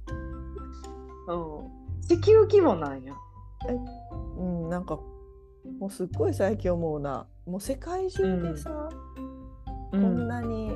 [1.30, 1.77] うん。
[2.08, 3.14] 地球規模なんや。
[4.38, 5.00] うんなんか
[5.80, 7.28] もうすっごい最近思うな。
[7.46, 8.90] もう世界中でさ、
[9.92, 10.72] うこんなに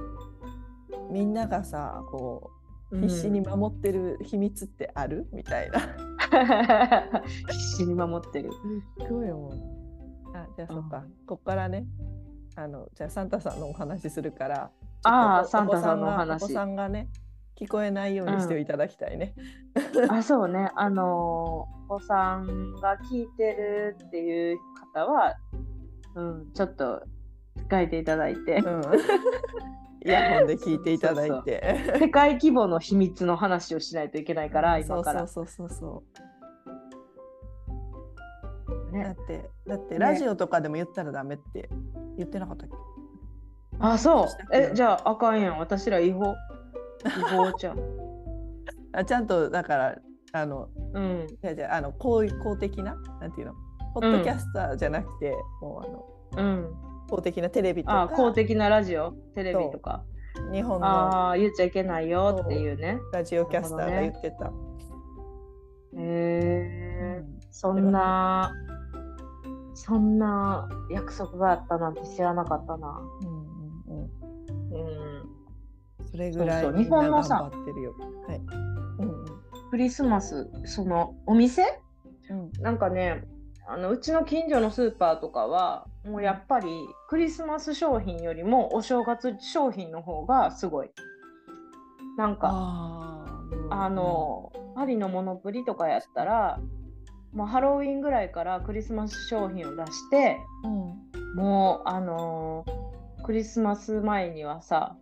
[1.10, 2.52] みんながさこ
[2.92, 5.28] う必死に守ってる秘密ってある？
[5.32, 5.80] みたいな。
[7.48, 8.52] 必死に守ってる。
[9.00, 9.52] すごい思う。
[10.34, 11.86] あじゃあそっか、こっからね。
[12.56, 14.72] あのじゃあサンタさんのお話するから
[15.04, 16.28] ああ、サンタさんのお話。
[16.28, 16.54] がお子。
[16.54, 17.10] さんがね
[17.56, 19.36] 聞こえないようにしていただきたいね、
[20.10, 20.72] あ、そうね。
[20.76, 24.58] あのーお子さんが聞いてるっていう
[24.94, 25.36] 方は、
[26.16, 27.04] うん、ちょっと
[27.70, 28.82] 書いていただいて、うん、
[30.08, 31.98] イヤホンで聞いていただいて。
[32.00, 35.28] 世界規模の秘密の話をしないといけないから、今から。
[35.28, 36.04] そうそうそうそ
[38.88, 38.94] う。
[38.94, 41.70] だねっ、てだってねラジオとかでも言ったらダメって
[42.18, 42.76] 言ってなかったっけ？
[43.80, 45.60] あ、そうえ、じゃああかんやん。
[45.60, 46.36] 私ら違法。
[47.06, 47.78] 違法じゃん。
[48.94, 49.96] あちゃんとだから
[50.34, 51.28] あのうん。
[51.42, 53.54] じゃあじゃああの公公的ななんていうの？
[53.94, 55.82] ポッドキャスターじゃなくて、も
[56.38, 56.74] うあのうん。
[57.10, 60.04] 公的なテレビとかあ、公的なラジオ、テレビとか。
[60.54, 63.00] 日本のああ、言っちゃいけないよっていうね。
[63.12, 64.46] ラジオキャスターが言ってた。
[64.46, 64.50] へ
[65.98, 68.54] えうんそんな、
[69.74, 73.02] そんな約束があったなんて知らなかったな。
[73.24, 74.10] うんうん
[74.72, 75.30] うんうん。
[76.10, 77.94] それぐらいそうそうみんな頑日本のさ張ってるよ。
[78.26, 78.38] はい。
[78.38, 78.71] うん
[79.72, 81.64] クリスマス、そのお店？
[82.30, 82.52] うん。
[82.62, 83.24] なんかね、
[83.68, 86.68] あのうちの近所のスーパーとかは、もうやっぱり
[87.10, 90.92] クリスマス商品よりもお正月商品の方がすごい。
[92.18, 93.26] なんか、
[93.72, 96.60] あの、パリのモノプリとかやったら、
[97.34, 101.36] もうハロウィンぐらいからクリスマス商品を出して、うん。
[101.36, 102.92] もうあのー
[103.24, 104.98] クリスマス前にはさ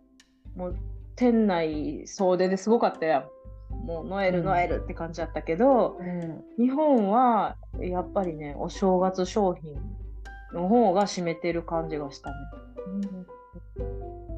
[0.54, 0.76] もう
[1.16, 3.24] 店内総出ですごかったやん
[3.84, 4.34] もうノエうん。
[4.36, 6.44] ルノエルって感じだったけど、うん。
[6.58, 9.74] 日本はやっぱりねお正月商品
[10.52, 12.36] の方が占めてる感じがしたね。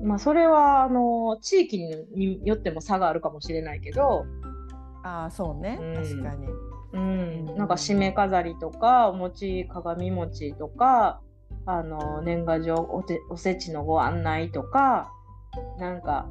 [0.03, 4.27] まあそれはあのー地域によっても差があるかもしれないけど、
[5.05, 5.95] ああそうね、うん。
[5.95, 6.47] 確かに。
[6.93, 7.49] うん。
[7.49, 7.57] うん。
[7.57, 11.21] なんか締め飾りとかお餅鏡餅とか
[11.67, 15.13] あの年賀状おておせちのご案内とか
[15.79, 16.29] なんか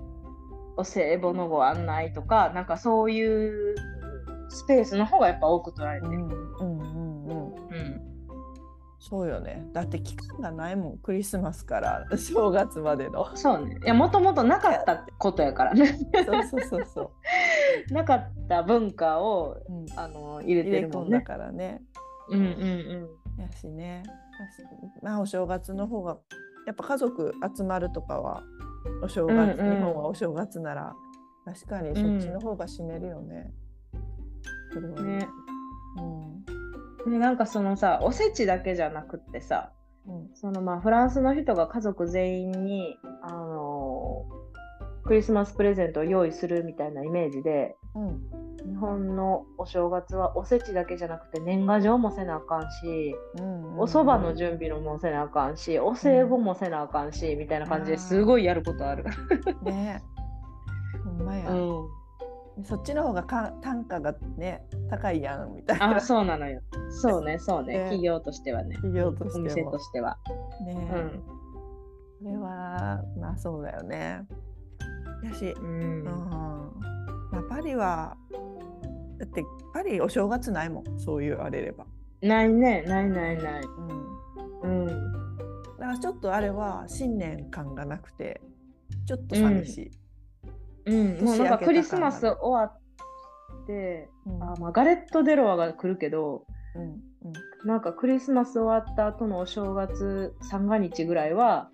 [0.81, 3.75] お歳暮のご案内とかなんかそういう
[4.49, 6.13] スペースの方がやっぱ多く取られてる。
[6.13, 7.53] うんうんうんうん。
[7.55, 8.11] うん
[9.03, 9.67] そうよね。
[9.73, 13.35] だって期間がないもん、クリスマスから正月までの。
[13.35, 13.79] そうね。
[13.83, 15.97] いやもともとなかったことやからね。
[16.23, 17.11] そうそうそうそう。
[17.93, 21.17] なかった文化をうん、あの入れ入てるもんね。
[21.17, 21.81] だからね。
[22.29, 23.41] うんうんうん。
[23.41, 24.03] やしね。
[25.01, 26.17] まあお正月の方が
[26.67, 28.43] やっぱ家族集まるとかは
[29.03, 29.75] お正月、うんうん。
[29.77, 30.93] 日本はお正月なら
[31.45, 33.51] 確かにそっちの方が占めるよね。
[34.73, 35.27] それはね。
[37.05, 37.11] うん。
[37.11, 39.71] でなんかそのさおせちだけじゃなくってさ
[40.07, 40.29] うん。
[40.35, 44.41] そのまあフランスの人が家族全員に、あのー
[45.03, 48.21] クリスマスプレゼントを用意するみたいなイメージでうん
[48.67, 59.05] 日本のお正月はおせちだけじゃなくて年賀状もせなあかんし、うんおそばの準備のもせなあかんしお歳暮もせなあかんしみたいな感じですごいやることある。
[59.63, 60.03] ね。
[61.03, 61.89] ほんまや、う
[62.59, 65.97] ん、そっちの方がか単価がね高いやんみたいな。
[65.97, 66.61] あそうなのよ。
[66.89, 67.73] そうねそうね。
[67.73, 67.79] ね。
[67.85, 68.75] 企業としてはね。
[68.75, 69.45] 企業とおしても。
[69.45, 70.17] 店としては。
[70.65, 71.23] ね、うん。
[72.19, 74.25] それはまあそうだよね。
[75.23, 76.03] やし、ううんん。
[77.31, 78.17] まあ、パリは
[79.21, 81.85] だってパリお正月ないもんそう言われれば、
[82.23, 83.61] ないねないないない。
[84.63, 84.87] うん、うん。
[84.87, 84.93] だ
[85.85, 88.41] からちょっとあれは新年感がなくて
[89.05, 89.91] ちょっと寂しい、
[90.87, 92.73] うん、もうなんかクリスマス終わ
[93.63, 94.43] って、うん。
[94.43, 97.67] あまあ、ガレット・デ・ロアが来るけどうんうん。
[97.67, 101.69] なんかクリスマス終わった後のお正月三が日ぐらいは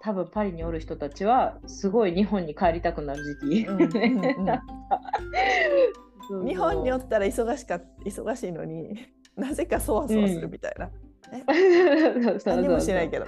[0.00, 3.66] 多分パリにおる人たちはすごい日本に帰りたくなる時期。
[3.66, 3.90] うんうん
[4.38, 4.46] うん
[6.44, 8.94] 日本におったら忙しか忙しいのに
[9.36, 10.90] なぜかそわそわするみたいな、
[12.44, 13.26] 何もしないけど。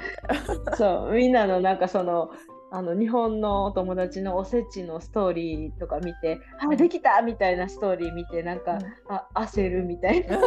[0.66, 1.12] どそう。
[1.14, 2.30] みんなのなんかその
[2.72, 8.80] あの日本のお友達のおせちのストーリーとか見て「あできた!」みたいなストーリー見てなんか、うん。
[9.08, 10.38] あ焦るみたいな。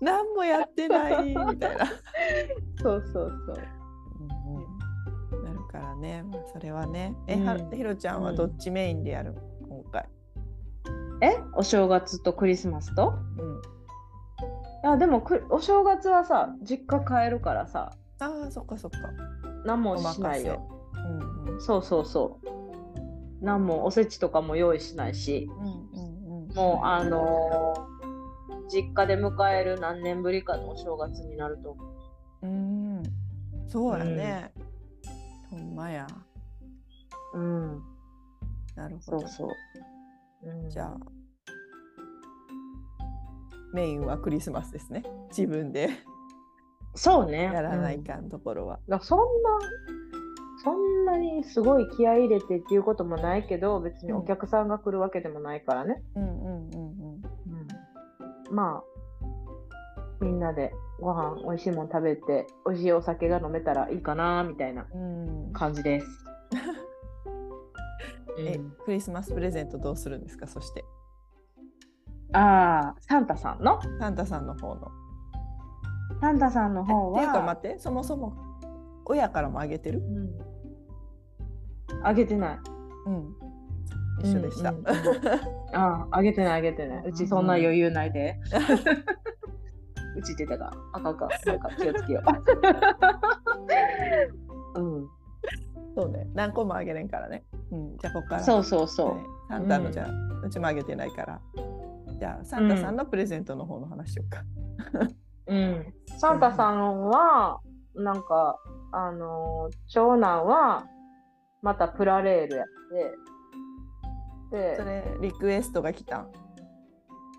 [0.00, 1.86] 何もやってないみたいな、
[2.82, 3.56] そうそうそう。
[5.42, 7.14] なるからね、まあ、それはね。
[7.26, 7.70] え、はうん。
[7.70, 9.34] ひろちゃんはどっちメインでやる？
[9.68, 10.06] 今回、
[11.20, 11.38] え？
[11.54, 13.14] お正月とクリスマスと？
[13.38, 13.60] うん、い
[14.84, 17.92] やでもくお正月はさ実家帰るからさ。
[18.20, 18.98] ああそっかそっか。
[19.64, 20.66] 何もしないよ。
[20.94, 20.98] う
[21.48, 21.60] んうん。
[21.60, 23.44] そうそうそう。
[23.44, 25.48] 何もおせちとかも用意しないし。
[25.58, 25.68] うんう
[26.40, 26.54] んうん。
[26.54, 27.90] もうあのー
[28.72, 31.82] 実家で迎える何年ぶりかのお正月になると思
[32.42, 32.46] う。
[32.46, 33.02] うん。
[33.66, 34.52] そうやね、
[35.50, 36.06] ほんまや。
[37.34, 37.82] うん。
[38.76, 39.20] なるほど。
[39.22, 39.48] そうそう、
[40.42, 40.96] うん、じゃあ。
[43.72, 45.02] メインはクリスマスですね。
[45.28, 45.88] 自分で。
[46.94, 47.44] そうね。
[47.44, 49.24] やらないうんかんところは、だからそんな
[50.62, 56.90] そんなにすごい気合い入れてっていうこともないけど別にお客さんが来るわけでもないからね、うん、うんうん。
[56.90, 57.22] う
[58.52, 58.54] ん。
[58.54, 58.82] まあ
[60.20, 66.06] みんなでご飯美味しいもん食べて美味しいお酒が飲めたらいいかなみたいなうん、感じです。
[68.38, 70.46] えうんクリスマスプレゼントどうするんですか？
[70.46, 70.84] そして
[72.32, 73.80] ああサンタさんの？
[73.98, 74.88] サンタさんの方の。
[76.20, 78.34] サンタさんの方っていうかは待ってそもそも
[79.06, 79.98] 親からもあげてる？
[80.00, 80.30] うん
[82.04, 82.58] あげてない。
[83.06, 83.34] うん
[84.22, 84.70] 一緒でした。
[84.70, 84.90] うんうんうん
[85.72, 87.04] あああげてないあげてない。
[87.06, 88.38] うちそんな余裕ないで。
[90.16, 92.22] うち出たがあかんあかんなんか気をつけよ
[94.76, 94.80] う。
[94.80, 95.08] うん。
[95.96, 97.44] そうね何個もあげれんからね。
[97.72, 98.42] うん、じゃあここから。
[98.42, 99.08] そうそうそう。
[99.16, 101.40] はいサンタのうんじゃあ、うちもあげてないから。
[102.20, 104.44] じゃあサンタさんのプレゼントの方の話しようか。
[105.48, 107.58] うん、サンタさんは、
[107.96, 108.60] なんか、
[108.92, 110.86] あのー長男は、
[111.62, 112.66] またプラレールやっ
[114.50, 116.30] て、で、それリクエストが来たん？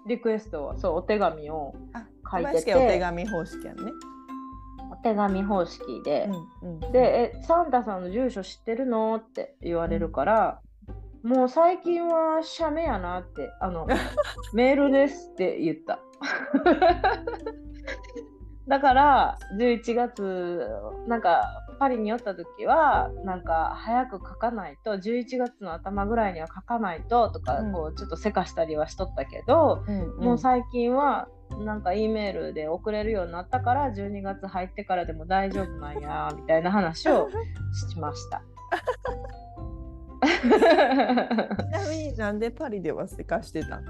[0.07, 3.91] リクエストは、そう、お手紙を、あ書いててお手紙方式やんね。
[5.01, 6.29] お手紙方式で、
[6.61, 10.61] うんうん、で、え、サンタさんの住所知ってるのって言われるから、
[11.23, 13.87] もう最近は写メやなって、あの、
[14.53, 15.99] メールですって言った。
[18.67, 20.67] だから、11月、
[21.07, 21.43] なんか、
[21.79, 27.73] パリに寄った時は、なんか、早く書かないと、11月の頭ぐらいには書かないととか、うん。
[27.73, 30.23] こう、ちょっとせかしたりはしとったけど、うんうん。
[30.23, 31.27] もう最近は
[31.59, 37.29] なんか E メールで送れるようになったから12月入ってからでも大丈夫なんや みたいな話を
[37.91, 38.41] しました。
[40.21, 43.85] ちなみになんでパリではせかしてたん？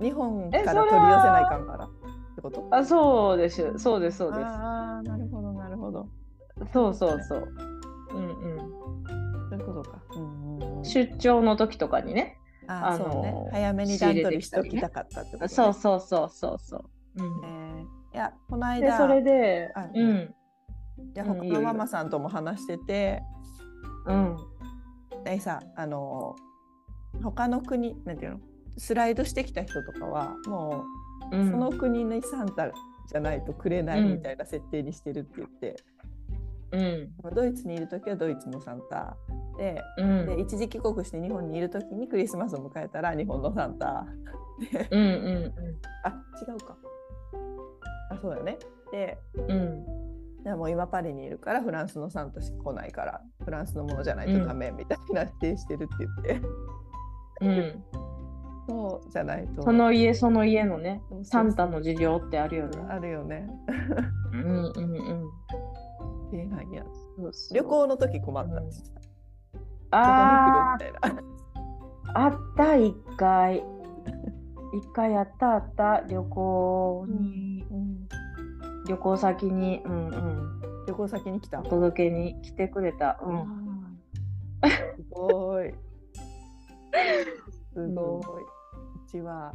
[0.00, 1.88] 日本から取り寄せないかんからっ
[2.34, 2.66] てこと？
[2.70, 4.44] あそうですそうですそうです。
[4.44, 6.08] ああなるほどなるほど。
[6.72, 7.48] そうそうそう。
[8.14, 8.58] うんうん、
[9.50, 9.98] そういうことか。
[10.16, 12.38] うんうんうん、出張の時とかにね。
[12.70, 13.48] ああのそうね。
[13.50, 15.48] 早めに段取りしときたかったってこと、ね。
[15.48, 16.84] そうそうそうそうそう。
[17.16, 20.16] うんえーいやこので間それであ、うん。
[20.16, 20.28] い
[21.14, 21.54] やうんいいよいいよ。
[21.54, 23.22] 他のママさんとも話してて、
[24.06, 24.36] うん。
[25.24, 26.34] でさあの
[27.22, 28.40] 他の国なんていうの？
[28.78, 30.84] スライドしてきた人とかはも
[31.32, 31.50] う、うん。
[31.50, 32.72] その国のサンタ
[33.08, 35.76] じゃないとくれないみたいな設定にしてるって言って、
[36.72, 37.34] うん。
[37.34, 39.16] ドイツにいる時はドイツのサンタ
[39.58, 40.26] でうん。
[40.26, 44.06] で一時帰国して日本にいる時にクリスマスを迎えたら日本のサンタ。
[44.72, 45.54] でうんうん
[46.04, 46.08] あ
[46.48, 46.76] 違うか。
[48.10, 48.58] あそうだね。
[48.92, 49.50] でうん。
[49.50, 50.00] うん
[50.44, 56.46] でも今パリにいるからフランスのサンタしか来ないからフランスのものじゃないとダメみたいな否定してるって言って、
[57.42, 57.84] うん。
[58.68, 59.62] そうじゃないと。
[59.62, 62.78] その家その家のねサンタの事情ってあるよね。
[62.88, 63.48] あるよね。
[64.32, 65.30] うんうんうん。
[66.38, 66.84] や
[67.16, 68.92] そうそう旅行の時困ったんです、
[69.90, 70.76] あ、
[72.14, 73.62] あった一回。
[74.72, 78.08] 一回やったあった旅行に、うん
[78.86, 83.20] 旅行先に、うんうん、旅行先に来たお届けに来てくれた。
[83.22, 83.98] うん。
[84.96, 85.72] すごい。
[87.72, 88.42] すごい。
[89.06, 89.54] うちは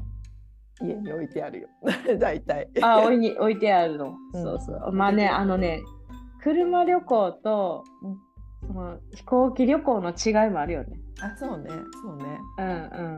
[0.81, 1.67] 家に置いてあるよ。
[2.19, 2.69] 大体。
[2.81, 4.15] あ、置いに置いてあるの。
[4.33, 4.91] うんそうそう。
[4.93, 5.81] まあね、あのね、
[6.45, 8.17] 車旅行と、うん
[8.67, 10.97] その飛行機旅行の違いもあるよね。
[11.21, 11.69] あ、そうね。
[12.01, 12.39] そうね。
[12.58, 13.17] うんう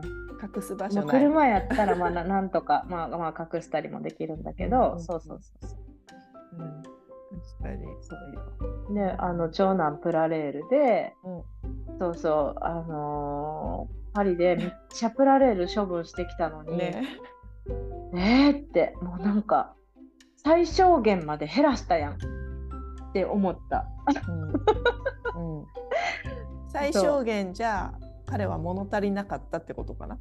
[0.56, 1.06] 隠す場所ない。
[1.06, 5.78] 車やったらまあな なんとか、まあ、まあ隠したりもできるんだけど、うんそうそうそうそう。
[6.58, 7.86] うん、確かに。
[8.02, 8.94] そうよ。
[8.94, 17.04] であの長男プラレールで、うんそうそうあのーパリでめっちゃプラレール処分してきたのに、ね。
[18.14, 19.74] えーってもうなんか
[20.36, 22.18] 最小限まで減らしたやん
[23.10, 23.86] って思った。
[25.36, 25.58] うん。
[25.58, 25.66] うん、
[26.68, 27.92] 最小限じゃ
[28.26, 30.16] 彼は物足りなかったってことかな？
[30.16, 30.18] っ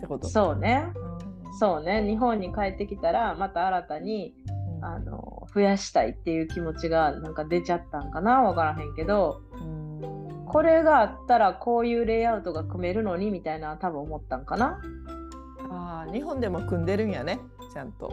[0.00, 0.28] てこと？
[0.28, 1.54] そうねうん。
[1.58, 4.34] そうね日本に帰ってきたらまた新たに
[4.78, 8.42] うんあの増やしたいっていう気持ちがなんか出ちゃったんかな？
[8.42, 9.82] わからへんけどうん
[10.46, 14.80] これがあったらこういうレイアウトが組めるのにみたいな多分思ったんかな。
[15.70, 17.40] ああ、日本でも組んでるんやね。
[17.72, 18.10] ちゃんと。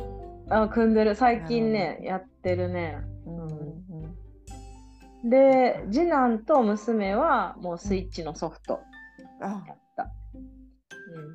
[0.50, 2.98] あ組んでる最近ねやってるね。
[3.26, 3.80] うんうん
[5.30, 8.80] で次男と娘はもうスイッチのソフト
[9.42, 10.10] あやった。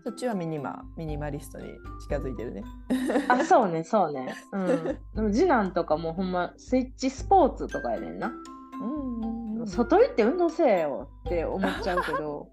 [0.04, 1.66] そっちはミニマミニマリストに
[2.08, 2.62] 近づいてるね。
[2.88, 4.34] うん、あそうねそうね。
[4.52, 4.66] うん、
[5.14, 8.32] でも次男とかもほんまスイッチスポーツとかやねんな。
[8.80, 12.48] うんうんうん外行って運動せえよって思っちゃうけど。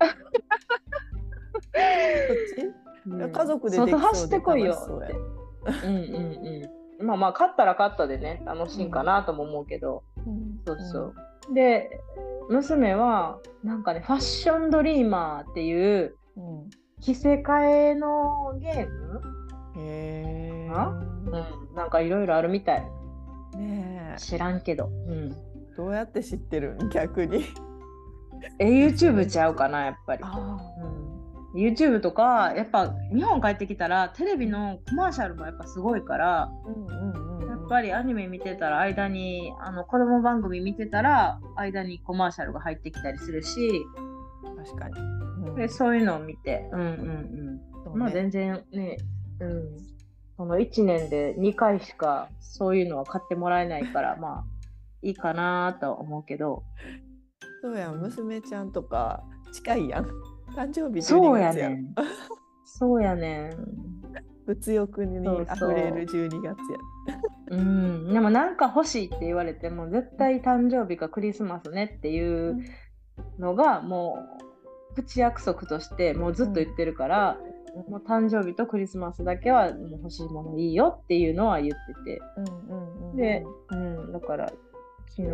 [0.00, 0.10] こっ
[2.56, 2.72] ち？
[3.06, 5.16] うん家族でできそうで外走ってこいよ楽しそうやって。
[5.84, 6.04] うんうん
[7.00, 7.06] うん。
[7.06, 10.04] まあまあ勝ったら勝ったでね楽しいんかなとも思うけど。
[10.66, 11.14] そうそう。
[11.54, 12.00] で
[12.48, 16.70] 娘はなんかねファッションドリーマーっていううん。
[16.98, 19.20] 着せ替えのゲーム、
[19.76, 20.70] へえ。
[20.72, 22.80] あうん、なんかいろいろあるみたい。
[23.54, 24.86] ねえ知らんけど。
[24.86, 25.36] うん。
[25.76, 26.88] どうやって知ってるん？
[26.88, 27.44] 逆に。
[28.58, 30.22] え、YouTube ちゃうかな、やっぱり。
[30.24, 31.15] あうん、
[31.54, 43.84] YouTube とか、やっぱ日本帰ってきたら、テレビのコマーシャルもやっぱすごいから、うんうんうん、やっぱりアニメ見てたら間に、あの子供番組見てたら、間にコマーシャルが入ってきたりするし、
[44.56, 45.00] 確かに。
[45.00, 45.26] うん
[45.56, 47.56] でそういうのを見て、うんうんうん。
[47.56, 47.62] ね
[47.94, 48.98] まあ全然ね、
[49.40, 49.76] うん。
[50.36, 54.44] その1年で2回しかそういうのは買ってもらえないから、 まあ
[55.02, 56.62] いいかなとは思うけど。
[57.62, 60.06] そうやん娘ちゃんとか近いやん。
[60.56, 61.94] 誕生日12月そうややねん。
[62.64, 63.52] そうやねん。
[64.46, 66.56] 物欲にあふれる12月や。
[67.50, 72.58] うん、でもなんか欲しいって言われても絶対誕生日かクリスマスねっていう
[73.38, 74.18] のがも
[74.94, 77.38] う口約束としてもうずっと言ってるから、
[77.88, 84.46] もう誕生日とクリスマスだけはもう欲しいものいいよっていうのは言ってて、うんうんうん、でうん、だから
[85.10, 85.28] 昨日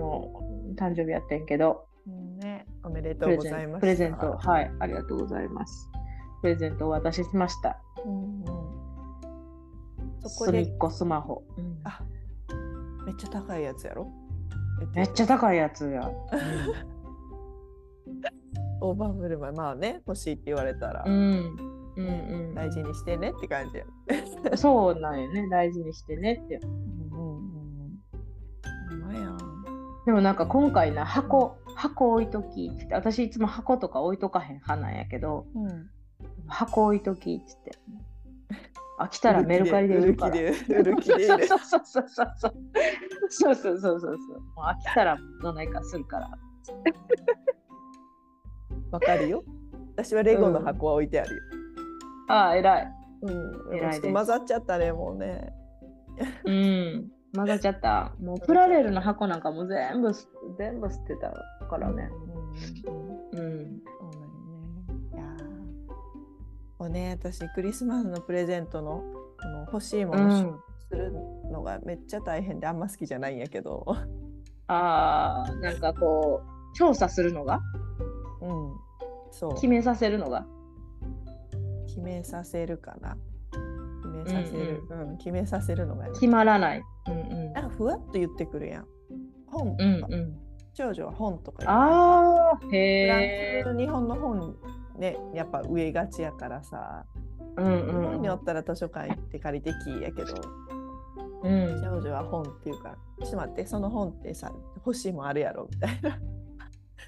[0.75, 3.81] 誕生日やってんけどうんね、おめでとうございます。
[3.81, 4.33] プレゼント。
[4.33, 5.89] はいありがとうございます。
[6.41, 7.79] プレゼントをお渡ししました。
[8.05, 8.45] うんうん、
[10.23, 11.81] そこでっこスマホ、うん。
[11.85, 12.01] あ
[13.07, 14.11] めっちゃ高いやつやろ？
[14.95, 16.11] めっちゃ高いやつや、
[18.81, 21.57] オーバーブルマンまあね欲しいって言われたら、うん。
[21.95, 22.55] うんうん。
[22.55, 23.85] 大事にしてねって感じや。
[24.57, 26.59] そうなんよね、大事にしてねって。
[26.65, 26.71] うん
[27.11, 27.37] うん
[28.91, 30.05] うん。
[30.05, 35.91] でもなんか今回な、箱、箱置いときって私いつも箱とか置いとかへん派なんやけど、うん。
[36.47, 37.79] 箱置いときって言って。
[38.99, 40.37] あ、来たらメルカリで売るから。
[41.45, 42.55] そうそうそうそうそう。
[43.29, 44.41] そうそうそうそうそう。
[44.55, 46.31] もう飽きたらどないかするから。
[48.93, 49.43] わかるよ。
[49.97, 51.43] 私はレゴの箱は置いてあるよ。
[52.29, 52.93] ああ、偉い。
[53.23, 53.75] うん。
[53.77, 55.53] 偉いですちょっと混ざっちゃったねもうね。
[56.45, 57.11] うん。
[57.35, 58.13] 混ざっちゃった。
[58.21, 61.33] もうプラレールの箱なんかも全部す、全部捨てた
[61.73, 62.11] からね。
[62.85, 63.49] うんうんうん。
[63.49, 63.83] うん。
[63.83, 64.23] そうね。
[65.15, 65.45] いやー。
[66.79, 69.03] もうね私クリスマスのプレゼントの
[69.41, 70.61] この欲しいもうのん。
[70.91, 71.13] する
[71.51, 73.87] のがめっちゃ大変であんま好きじゃないんやけど。
[74.67, 77.61] ああ、なんかこう、調査するのが？
[78.41, 78.75] うん。
[79.31, 79.55] そう。
[79.55, 80.47] 決めさせるのが？
[81.87, 83.17] 決めさせるかな。
[84.03, 84.83] 決めさせる。
[84.91, 86.11] うん、決めさせるのがね。
[86.13, 86.83] 決まらない。
[87.09, 87.53] うんうん。
[87.55, 88.87] なんかふわっと言ってくるやん。
[89.47, 90.42] 本うんうん。
[90.75, 93.61] 長女は本とかああ、フラへえ。
[93.61, 94.57] ンス日本の本
[94.99, 97.05] ねやっぱ上がちやからさ、
[97.57, 100.35] うん日本うんにおったら図書館行って借りてきやけど
[101.43, 101.81] うん。
[101.83, 106.19] 長女は本っていうからちょっと待ってその本ってさ欲しいもんあるやろみたいな。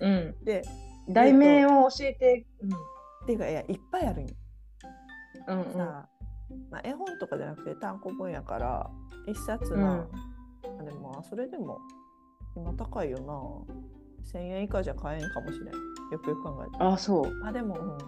[0.00, 0.34] うん。
[0.44, 0.62] で
[1.08, 2.46] 題名を教えて。
[3.22, 4.34] っていうかいやいっぱいあるんよ
[5.48, 5.60] うん。
[5.60, 5.72] うんうん。
[5.72, 6.08] さ、
[6.70, 8.90] まあ、絵本とかじゃなくて単行本やから
[9.26, 10.06] 一冊まあ、
[10.80, 11.78] あでもまあそれでも
[12.56, 14.32] 今高いよな。
[14.32, 15.68] 1000円以下じゃ買えんかもしれん。
[15.68, 16.82] よくよく考えて。
[16.82, 17.44] あ、そう。
[17.44, 17.98] あでも、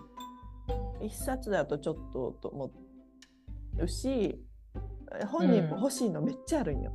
[1.01, 2.70] うん、一冊だとちょっとと思
[3.78, 4.40] うし
[5.28, 6.92] 本人も欲しいのめっちゃあるんよ、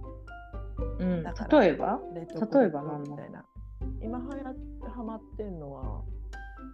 [0.99, 1.23] うん。
[1.23, 1.45] だか。
[1.45, 1.99] ら例えば？
[2.15, 3.45] 例えば何のみたいな。
[4.01, 4.43] 今はや
[4.89, 6.03] はまってんのは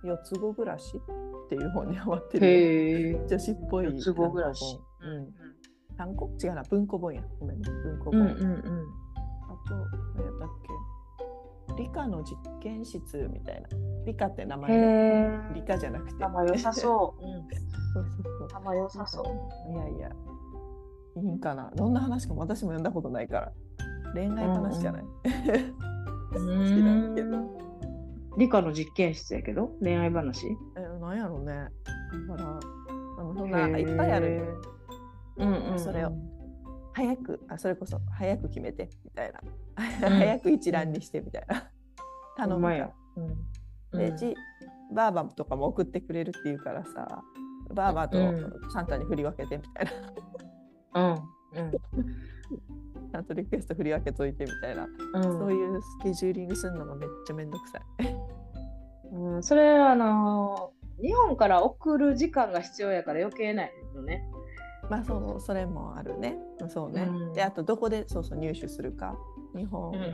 [0.04, 3.26] 四つ子暮らしっていう本にハマってる。
[3.28, 4.80] 女子っぽい四つ子暮らし。
[5.02, 5.34] うん。
[5.98, 6.30] 単行？
[6.42, 6.64] 違うな。
[6.64, 7.22] 文庫本や。
[7.40, 7.70] ごめんね。
[7.70, 8.88] 文庫本、うんうんうん。
[9.74, 10.50] 何やったっ
[11.78, 11.84] け？
[11.84, 13.68] 理科の実験室みたいな
[14.06, 15.54] 理科って名へ前。
[15.56, 17.22] 理科じゃなくて頭良さそう。
[17.26, 17.32] うん。
[17.94, 19.74] そうそうそう頭良さそう。
[19.74, 20.10] いやいや、
[21.18, 21.72] いいんかな？
[21.76, 23.52] どんな話かも私も読んだことないから。
[24.14, 25.04] 恋愛話じゃない？
[26.36, 27.38] うん けど
[28.38, 29.72] 理科の実験室やけど？
[29.82, 30.48] 恋愛話？
[30.78, 31.68] え、なんやろうね。
[32.28, 32.60] だから、
[33.20, 34.44] あのそんないっぱいあるよ。
[35.38, 36.12] うんうんうん、それを
[36.98, 39.40] 早く、あ、それこそ早く決めてみたいな。
[39.44, 41.70] うん早く一覧にしてみたいな。
[42.36, 42.86] 頼むから
[43.16, 43.38] ほんまや。
[43.94, 44.36] うんで、ち、
[44.94, 47.24] ばあばとかも送ってくれるっていうからさ、
[47.72, 49.86] ばあばとうんサンタに振り分けてみたい
[50.94, 51.12] な。
[51.12, 51.22] うん
[53.12, 54.88] ちゃんとリクエスト振り分けといてみたいな。
[55.14, 57.84] うんそういうスケジューリングするのがめっちゃめんどくさい。
[59.12, 64.28] うん、それあのー日本から送る時間が必要やから余計ないよね。
[64.90, 66.38] まあそうそれもあるね。
[66.70, 67.04] そうね。
[67.04, 69.16] うんであとどこでそうそう入手するか。
[69.56, 70.08] 日本、うんうんうん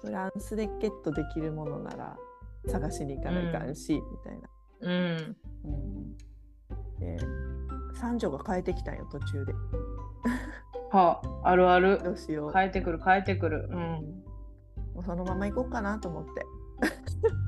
[0.00, 2.16] フランスでゲットできるものなら
[2.68, 4.48] 探しに行かないかんし、みたいな。
[4.80, 5.36] うん。
[5.64, 5.72] うん
[6.70, 7.18] うん、で
[7.94, 9.52] 三女が変えてきたんよ途中で。
[10.92, 12.00] はあ、あるある。
[12.02, 12.52] どうしよう。
[12.52, 13.68] 変えてくる変えてくる。
[13.70, 13.76] うん。
[14.94, 16.30] もうそのまま行こうかなと思って。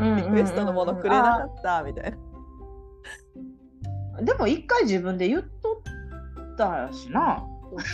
[0.00, 2.18] リリクエストのものくれなかったみたいな。
[4.22, 5.59] でも一回自分で言っと
[6.64, 7.44] ったしな。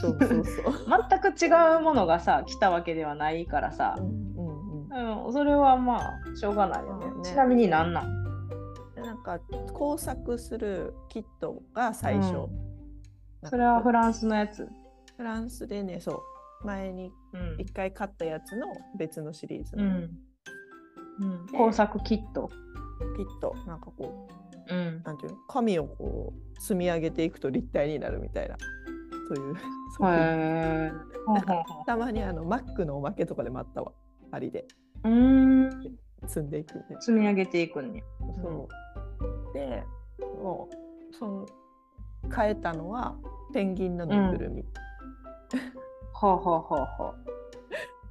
[0.01, 0.75] そうそうそう。
[1.11, 3.95] 全く違うものがさ来たわけではないからさ。
[3.99, 4.05] う、ん
[4.37, 5.27] うんうん。
[5.27, 7.07] うん、それはまあしょうがないよね。
[7.07, 7.23] まあね。
[7.23, 8.27] ちなみになんなん？
[8.95, 9.39] でなんか
[9.73, 13.51] 工作するキットが最初、うん。
[13.51, 14.69] それはフランスのやつ？
[15.17, 16.13] フランスでねそ
[16.63, 16.67] う。
[16.67, 17.61] 前にうん。
[17.61, 18.67] 一回買ったやつの
[18.99, 19.85] 別のシリーズの。
[19.85, 20.11] うん。
[21.19, 22.49] うん、で工作キット？
[23.17, 23.55] キット。
[23.67, 28.57] なんかこううん、なんていうの紙をこう積み上げていくと立体になるみたいな
[29.29, 29.57] そういう
[31.87, 33.93] たまにあのマックのおまけとかでもあったわ
[34.31, 34.67] 針で
[35.05, 35.71] うん。
[36.27, 36.85] 積んでいくね。
[37.01, 38.03] 積み上げていくんや。
[38.43, 39.85] そうで
[40.21, 40.69] も
[41.13, 41.47] うその
[42.35, 43.17] 変えたのは
[43.53, 44.65] ペンギンのぬいぐるみ。
[46.13, 47.15] ほうほうほうほう。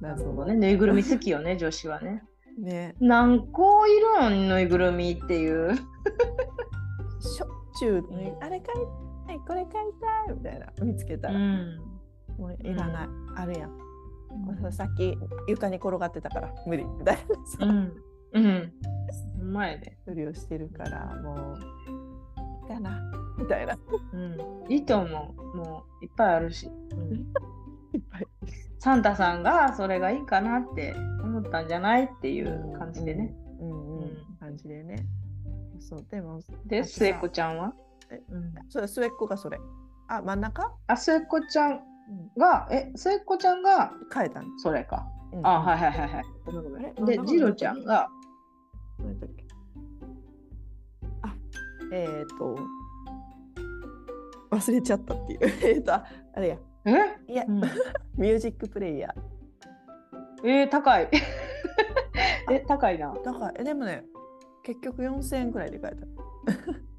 [0.00, 0.54] なる謎のほどね。
[0.54, 2.24] ぬいぐるみ好きよね、女子はね。
[2.58, 3.90] ね何個い
[4.20, 4.48] るん？
[4.48, 5.76] ぬいぐるみっていう。
[5.76, 7.48] しょっ
[7.78, 8.78] ちゅう、ね、あれ買い
[9.26, 9.92] たいこれ買い
[10.26, 11.76] たいみたいな見つけたら、ん。
[12.38, 14.72] もういらない、あるやん。
[14.72, 15.16] さっき
[15.48, 17.92] 床に転がってたから無理みたいなさうん。
[18.32, 18.72] うん。
[19.40, 19.98] うまいね。
[20.04, 21.56] ふりをしてるからもう
[22.64, 23.00] いいかな
[23.38, 23.78] みたいな
[24.12, 24.72] うん。
[24.72, 25.56] いいと思う。
[25.56, 26.66] もういっぱいあるし。
[26.66, 27.32] うん
[27.94, 28.26] いっぱい
[28.78, 33.34] サンタさんがそれがいいかなって思ったんじゃないっていう感じでね。。
[33.60, 35.06] うんうん、うん感じでね。
[35.78, 37.72] そうでもで、あとさ末子ちゃんは
[38.10, 39.58] えうんそれ末っ子がそれ。
[40.08, 41.80] あ真ん中、あ、末っ子ちゃん、
[42.36, 44.44] が、え、末っ子ちゃんが変えたん。
[44.58, 45.06] それか。
[45.32, 47.06] うんあ、はいはいはいはい。
[47.06, 48.08] でなん、だジロちゃんが、
[49.00, 49.44] どうやっけ
[51.22, 51.34] あ
[51.92, 52.56] えっ、と
[54.50, 55.40] 忘れちゃったっていう。
[55.64, 56.04] えっとあ
[56.36, 56.58] れや。
[56.86, 57.60] え、いや、うん
[58.16, 60.48] ミュージックプレイヤー。
[60.48, 61.08] えー、高い。
[62.50, 63.12] え、高いな。
[63.24, 64.04] だからえでもね
[64.62, 66.06] 結局4000円くらいで買えた。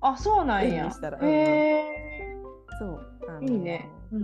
[0.02, 1.18] あ、そうなんやしたら。
[1.20, 2.36] うんへ
[2.80, 3.00] そう。
[3.28, 3.90] あのえいいね。
[4.12, 4.24] うん。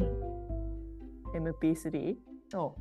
[1.34, 2.16] MP3
[2.53, 2.76] の、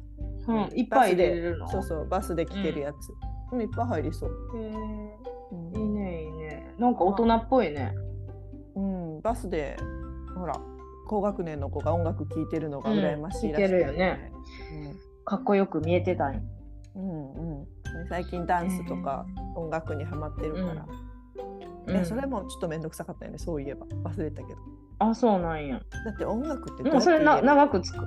[0.48, 1.68] うん、いっぱい入れれるの？
[1.68, 3.12] そうそうバスで聴けるやつ。
[3.52, 4.30] うん、いっぱい入りそう。
[4.56, 6.74] へうんえいいね、いいね。
[6.78, 7.94] なんか大人っぽいね。
[8.74, 9.76] うん、バスで
[10.34, 10.54] ほら
[11.12, 14.32] 高学年の子が音楽聴いてるのが羨ましいらしくて、うんるよね。
[15.26, 16.40] かっこよく見えてたんや。
[16.94, 17.66] うんうん。
[18.08, 20.86] 最近ダンスとか音楽にハマってるから、
[21.86, 21.94] うん。
[21.94, 23.36] いやそれもちょっと面倒くさかったよね。
[23.36, 23.86] そういえば。
[24.04, 24.58] 忘れたけど。
[25.00, 25.82] あ、そうなんや。
[26.02, 27.98] だって音楽ってもうそれな長くつく。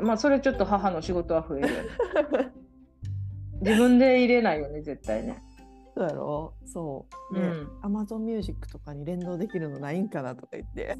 [0.00, 1.88] まあ、それちょっと母の仕事は増えるよね。
[3.62, 5.42] 自分で入れないよね、絶対ね。
[5.96, 6.52] そうやろ？
[6.66, 7.40] そう、ね。
[7.40, 7.96] うん。
[7.96, 10.98] Amazon Music とかに連動できるのないんかなとか言って、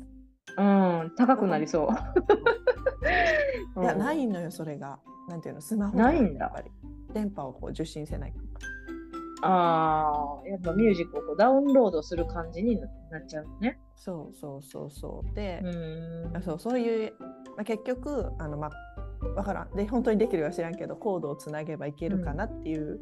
[0.56, 1.88] うん、高くなりそう。
[3.80, 3.98] いやうん。
[3.98, 4.98] ないのよそれが。
[5.28, 6.46] なんていうのスマホないんだ。
[6.46, 6.70] やっぱり。
[7.14, 9.48] 電波をこう受信せないから。
[9.48, 13.80] ああ、やっぱミュージックをこうダウンロードする感じにななっちゃうね。
[13.96, 15.34] そうそうそうそう。
[15.34, 16.36] で、うん。
[16.36, 19.70] あそうそういう、まあ、結局あの、まあ、わからん。
[19.70, 23.00] で本当にできるか知らんけどコードをつなげばいけるかなっていう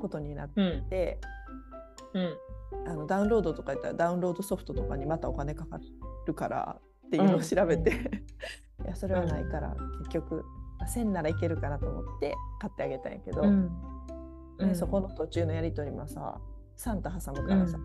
[0.00, 0.86] ことになっうん。
[0.88, 1.20] て、
[2.14, 2.36] うん。
[2.88, 5.78] あのダウンロードとか言ったらダウンロードソフトとかにまたお金かか
[6.26, 7.90] るからっていうのを調べて、
[8.84, 10.44] いやそれはないから、結局
[10.78, 13.70] まあ1000ならいけるかなと思って買ってあげたんやけど、うん。
[14.58, 16.40] ねそこの途中のやり取りもさ
[16.76, 17.78] サンタ挟むからさ、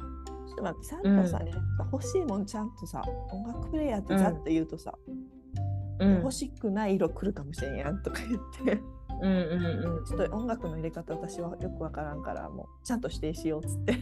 [0.47, 1.45] ちょっと待ってサンタさん。
[1.45, 4.93] になんか欲しいもんちゃんとさ音楽プレイヤーってざっと言うとさ、
[5.99, 6.15] うん。
[6.17, 8.81] 欲しくない色来るかもしれんやんとか言って。
[9.21, 10.05] うんうんうん。
[10.05, 13.97] ちょっと音楽の入れ方私はよくわからんからもうちゃんと指定しようっつって。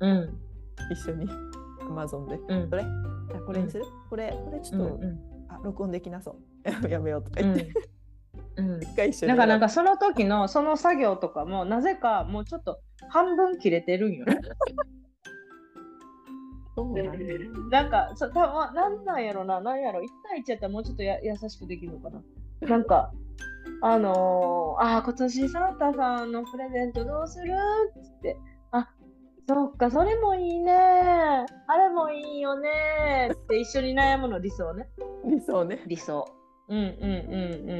[0.00, 0.40] うん。
[0.90, 1.26] 一緒に
[1.88, 2.36] Amazon で。
[2.48, 2.70] うん。
[2.70, 2.82] どれ？
[2.82, 2.86] あ
[3.46, 5.18] これにする、これこれちょっと、うん
[5.48, 6.36] あ録音できなそう。
[6.88, 7.72] やめようとか言って、
[8.56, 8.82] うん。
[8.82, 9.28] 一回一緒に。
[9.28, 14.38] なんかなんかその時のその作業とかもなぜかもうちょっと半分切れてるんよね。
[16.76, 17.02] なんだ
[17.70, 19.60] なんかそたまなんなんやろな。
[19.60, 20.00] なんやろ。
[20.00, 22.22] 1対1やったらもうちょっとや優しくできるのかな。
[22.68, 23.12] なんか
[23.80, 27.52] あのー、あー今年サンタさんのプレゼントどうする？
[27.52, 28.36] っつって。
[28.36, 28.53] あ
[29.46, 30.72] そっかそれもいいね。
[30.72, 33.30] あれもいいよね。
[33.32, 34.88] って一緒に悩むの理想ね。
[35.26, 35.82] 理想ね。
[35.86, 36.24] 理想。
[36.68, 37.36] うんうんう
[37.66, 37.70] ん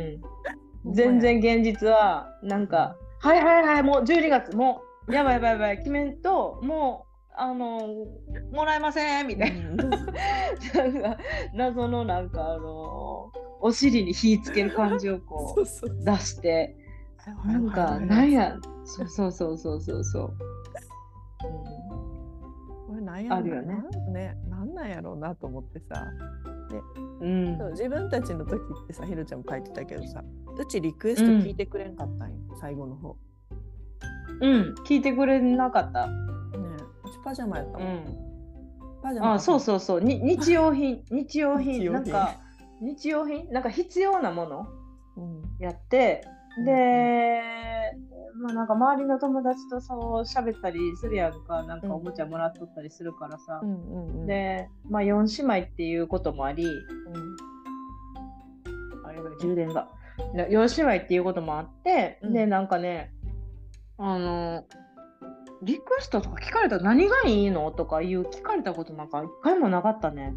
[0.84, 0.94] うん。
[0.94, 7.80] 全然現実はなんか「はいはいはいもう12月もうやばいやばいやばい決めんともうあの
[8.52, 9.70] もらえません」みたいな。
[10.74, 11.18] なんか
[11.54, 15.64] 謎のなんかあのお尻に火つける感じをこう
[16.04, 16.76] 出して。
[17.46, 18.58] なんかなんや。
[18.84, 20.36] そうそうそうそうそうそう。
[23.14, 23.74] なんやろあるよね。
[24.12, 26.04] ねなんなんやろうなと思ってさ。
[27.20, 27.58] うん。
[27.72, 30.24] 自分たちの時ってさひろちゃんも書いてたけどさ
[30.58, 33.16] うちリクエスト聞いてくれんかったんよ、最後の方。
[34.40, 36.08] うん、聞いてくれなかった。
[36.08, 36.12] ね
[36.52, 39.00] えうちパジャマやったもん、うん。
[39.02, 40.00] パジャマあそうそうそう。
[40.00, 41.92] に日用品 日用品品。
[41.92, 42.34] なんか
[42.80, 43.48] 日用品？
[43.52, 44.66] なんか必要なもの
[45.16, 45.42] うん。
[45.60, 47.42] やってうんで、
[48.36, 51.62] まあなんか周りの友達とそう喋ったりするやんか。
[51.62, 54.26] なんかおもちゃもらっとったりするからさ、うんうんうん。
[54.26, 56.66] で、まあ、4姉妹っていうこともあり。
[56.66, 56.74] うん。
[59.07, 59.88] あれが充電が。
[60.34, 62.32] で4姉妹っていうこともあって、うん。
[62.32, 63.12] でなんかね
[63.98, 64.64] あの
[65.62, 70.34] リクエストとか聞かれたら何がいいのとかいう聞かれたことなんか一回もなかったね。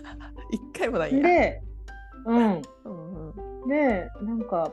[0.50, 1.22] 一回もないんや。
[1.22, 1.62] で、
[2.26, 3.30] うん、うん
[3.62, 3.68] うん。
[3.68, 4.72] でなんか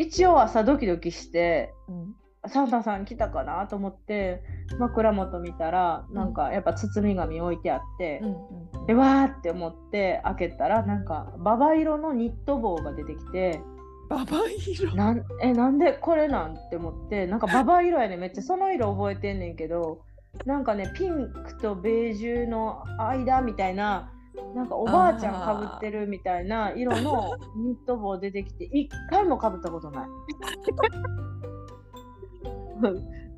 [0.00, 2.14] 一応朝ドキドキしてうん。
[2.48, 4.42] サンタさん来たかなと思って
[4.78, 13.60] 枕元見たらなんかやっぱ包み紙置いてあって、うんでわーって思って開けたらなんかババ色のニット帽が出てきて
[14.08, 14.94] ババ色？
[14.94, 20.00] なんえなんでこれなんって思ってなんかババ色やねめっちゃその色覚えてんねんけど
[20.46, 24.10] なんかねピンクとベージュの間みたいな
[24.54, 30.08] なんかおばあちゃんかぶってるみたいな色のニット帽出てきて一回もかぶったことない。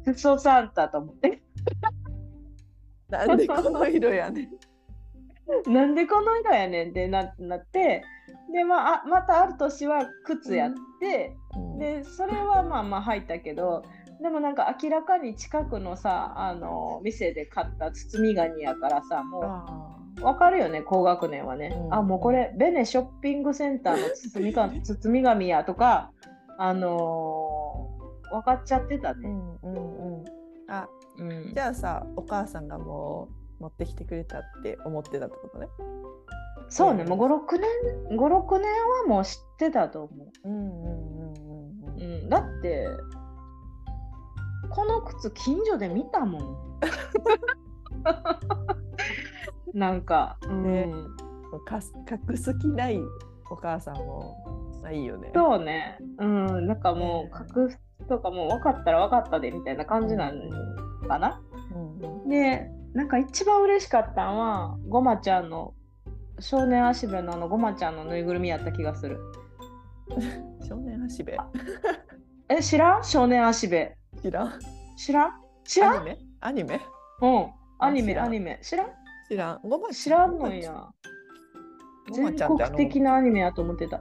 [0.04, 1.42] クソサンタと思って。
[3.08, 4.48] なんでこの色やね
[5.66, 5.72] ん。
[5.72, 8.04] なんでこの色やねんってななって。
[8.52, 11.34] で、まあ、あまたある年は靴やって、
[11.78, 13.82] でそれはまあまあ入ったけど
[14.22, 26.12] でもなんか明らかに近くのさあの店で買った包み紙やからさもあう分かるよね高学年はね、うんあもうこれベネショッピングセンターの包みか 包み紙やとか
[26.58, 28.02] あのー
[28.32, 29.28] 分かっちゃってたね。
[29.28, 29.72] ーうんうん
[30.20, 30.24] うん。
[30.68, 33.28] あうんじゃあさお母さんがも
[33.60, 35.68] う持ってきてくれたって思ってたってことね。
[36.70, 37.58] そうねもう56
[38.08, 40.48] 年56年はもう知ってたと思う。
[40.48, 41.26] うんうんうんうん
[41.94, 42.00] うん。
[42.00, 42.86] うん、だって
[44.70, 46.56] この靴近所で見たもん
[49.74, 50.62] なんか、うん。
[50.62, 50.92] ね
[51.66, 52.98] かす隠す気ない
[53.50, 55.30] お母さんもあいいよね。
[55.34, 55.98] そうね。
[56.18, 56.66] うん。
[56.66, 61.40] なんかもう隠すとかもう分かったら分かったでみたいな感じなのかな、
[61.74, 62.28] うんうん。
[62.28, 65.74] でなんか一番嬉しかったのはごまちゃんの
[66.40, 69.20] 少年足部のあのごまちゃんのぬいぐるみやった気がする。
[70.66, 71.32] 少年足部？
[72.48, 73.04] え知らん？
[73.04, 73.90] 少年足部。
[74.22, 74.52] 知らん。
[74.96, 75.32] 知らん？
[75.64, 75.96] 知らん？
[75.96, 76.18] アニメ？
[76.40, 76.80] アニメ？
[77.20, 77.46] うん。
[77.78, 78.58] アニメアニメ。
[78.62, 78.86] 知らん？
[79.28, 79.60] 知らん。
[79.62, 80.88] ごま知らんのや。
[82.08, 83.98] ご全まちゃんってあの国的なアニメやと思ってた。
[83.98, 84.00] い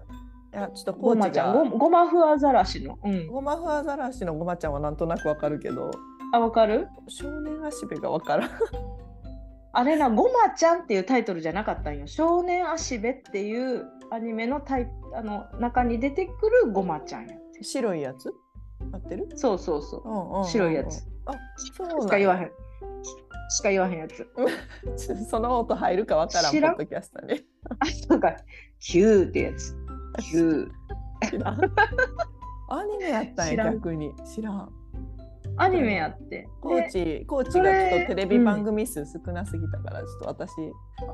[0.53, 2.99] やちょっとコごまちゃん、ごごまふアザラシの。
[3.03, 3.27] うん。
[3.27, 5.91] ごまふアザラシのごまちゃんはなんとなくわかるけど
[6.33, 6.87] あ、わかる？
[7.07, 8.49] 少年足部がわからん。
[9.73, 12.07] あれな、ごまちゃんっていうタイトルじゃなかったんよ。
[12.07, 17.37] 少年足部っていうアニメのタイあの中に出てくるごまちゃんや。
[17.61, 18.33] 白いやつ？
[18.91, 20.01] 合ってる、そうそうそう。
[20.05, 21.07] うんうんうんうん白いやつ。
[21.25, 21.33] あ
[21.77, 22.51] そうなんか言わへん。
[23.51, 24.21] しか言わへんやつ。
[24.23, 25.25] ん。
[25.25, 27.45] その音入るかわからん、ポッドキャストに。
[27.79, 28.35] あ、そうか。
[28.79, 29.75] キューってやつ。
[30.19, 30.71] キュー。
[32.69, 34.13] アニメやったんや、逆に。
[34.25, 34.69] 知らん。
[35.57, 36.47] アニメやって。
[36.61, 40.51] コーでチ、コーチそがちょれっとテレビ番組数少なすぎたから、ちょっと私、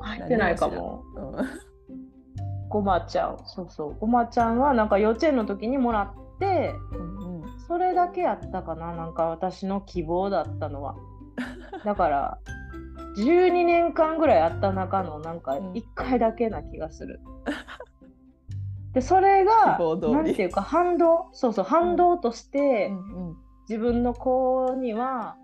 [0.00, 1.02] 入ってないかも。
[1.16, 1.68] うん
[2.70, 3.38] ごまちゃん。
[3.46, 3.96] そうそう。
[3.98, 10.96] ごまちゃんはなんか幼稚園の時にもらって、うんうんそれだけやったかな、なんか私の希望だったのは。
[11.84, 12.38] だから、
[13.16, 15.72] 12年間ぐらいあった中のなんかうん。
[15.72, 17.20] 1回だけな気がする。
[18.92, 20.12] で、それが希望通、り。
[20.12, 23.36] なんていうか反動、そうそう、反動として、うん
[23.68, 25.36] 自分の子には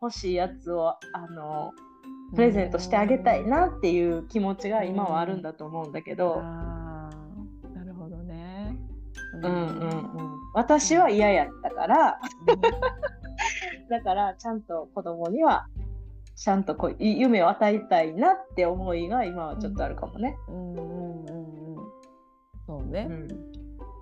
[0.00, 1.72] 欲しいやつを、あの、
[2.34, 7.10] プレゼントしてあげたいなっていう気持ちが今はあるんだと思うんだけど、な
[7.84, 8.78] るほどね。
[9.34, 9.44] うん。
[9.44, 12.18] うんうん、私は嫌やったから、
[13.90, 15.66] だからちゃんと子供には
[16.34, 20.36] ちゃんとこうい夢を与えたいなって思いが今はちょっとあるかもね。
[20.48, 21.86] うんうんうんうん。
[22.66, 23.28] そうね、うん。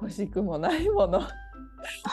[0.01, 1.23] 欲しくもないもの。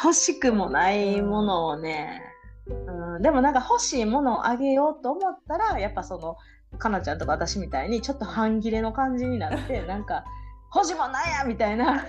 [0.04, 2.22] 欲しくもないものをね、
[2.68, 6.38] うん、でもなんか欲しいものをあげようと思ったらやっぱその
[6.78, 10.24] かなちゃんとか私みたいにちょっと半切れの感じになってなんか
[10.74, 12.06] 欲しいもんなんやみたいな。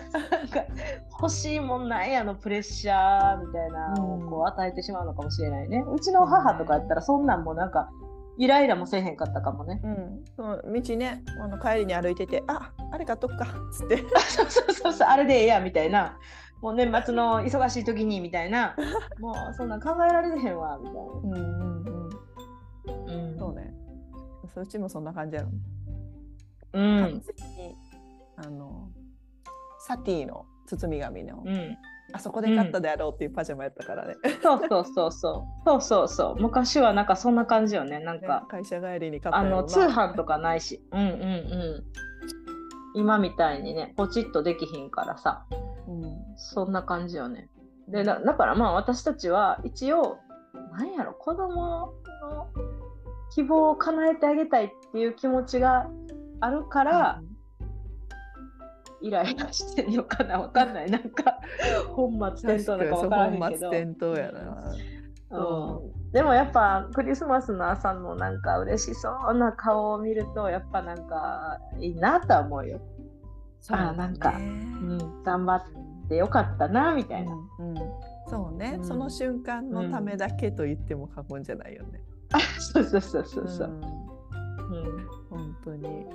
[1.20, 5.84] 欲しいもんなんやのプレッシャーみたいなのをこう与えてしまうのかもしれないね。
[5.92, 7.90] うちの母とかやったらそんなんもなんか
[8.38, 9.80] イライラもせえへんかったかもね。
[9.84, 11.22] うん、その道ね。
[11.40, 13.98] あの帰りに歩いてて「ああれ買っとくか」っつって。
[13.98, 15.08] そうそうそうそう。
[15.08, 16.18] あれでええやみたいな。
[16.60, 18.76] もう年末の忙しい時にみたいな。
[19.18, 21.00] もうそんなん考えられへんわみたいな。
[21.02, 23.32] うんうんうん。
[23.32, 23.38] うん。
[23.38, 23.74] そうね。
[24.54, 25.48] うちもそんな感じやろ、
[26.74, 27.00] うん。
[27.00, 27.76] 完全に
[28.36, 28.90] あの
[29.78, 31.76] サティの包み紙の、うん、
[32.12, 35.68] あそこで買ったであろうっていうパジャマやったからね,、そうそうそうそう。
[35.68, 36.40] そうそうそう。
[36.40, 37.98] 昔はなんかそんな感じよね。
[37.98, 40.82] なんか、会社帰りに買ったあの通販とかないし。
[40.92, 41.84] うんうんうん。
[42.94, 45.46] 今みたいにねポチッとできひんからさ。
[45.88, 46.36] うん。
[46.36, 47.48] そんな感じよね。
[47.88, 50.18] でだだからまあ私たちは一応
[50.72, 52.48] なんやろ子供の
[53.34, 55.88] 希望を叶えてあげたいっていう気持ちが
[56.40, 57.22] あるから、
[59.02, 60.38] イライラしてんのかな？
[60.40, 60.90] わかんない。
[60.90, 61.38] なんか
[61.94, 63.44] 本末転倒なのかわからへんけど。
[63.46, 64.74] 本末転倒やな。
[65.34, 72.80] うん、でもやっぱクリスマスの朝のなんか嬉しそうな顔を見るとやっぱなんかいいなとは思うよ、
[73.60, 73.98] そうだね。
[73.98, 75.62] なんかうん、頑張っ
[76.08, 77.78] てよかったなみたいな、うん。
[77.78, 78.84] うんそうね、うん。
[78.84, 82.00] その瞬間のためだけと言っても過言じゃないよね。
[82.58, 83.72] そうそうそうそうそう、ん。
[83.72, 83.82] うん。
[85.28, 86.06] 本当に。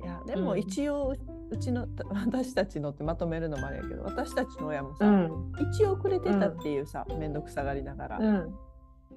[0.00, 0.58] いやでもうん。
[0.60, 1.14] 一応、
[1.50, 5.52] うちの 私たちのってまとめるのもあれやけど私たちの親もさ、うん。
[5.72, 8.54] 一応くれてたっていうさ面倒くさがりながら、うん、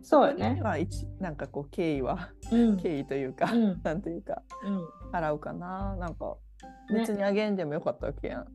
[0.02, 0.56] そうよね。
[0.56, 2.78] には一なんかこう敬意はうん。
[2.78, 3.82] 敬意というか、うん。
[3.84, 5.96] なんというかうん、払うかな。
[5.98, 6.38] なんか
[6.92, 7.00] ね。
[7.00, 8.48] 別にあげんでもよかったわけやん。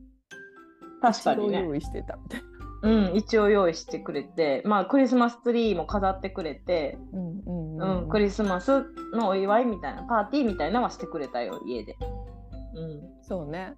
[1.00, 1.58] 確かにね。
[1.58, 2.16] 一応用意してた。
[2.16, 2.48] みたいな。
[2.80, 8.06] うん、一応用意してくれてまあクリスマスツリーも飾ってくれて、うんうんううん。
[8.06, 11.96] んクリスマスのお祝いみたいなパーティーみたいなのはしてくれたよ家で、
[12.74, 13.74] うん、そうね。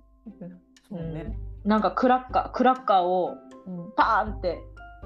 [0.89, 1.37] そうね。
[1.65, 3.35] なんかクラッカークラッカーを
[3.67, 3.93] うん。
[3.97, 4.59] パーンって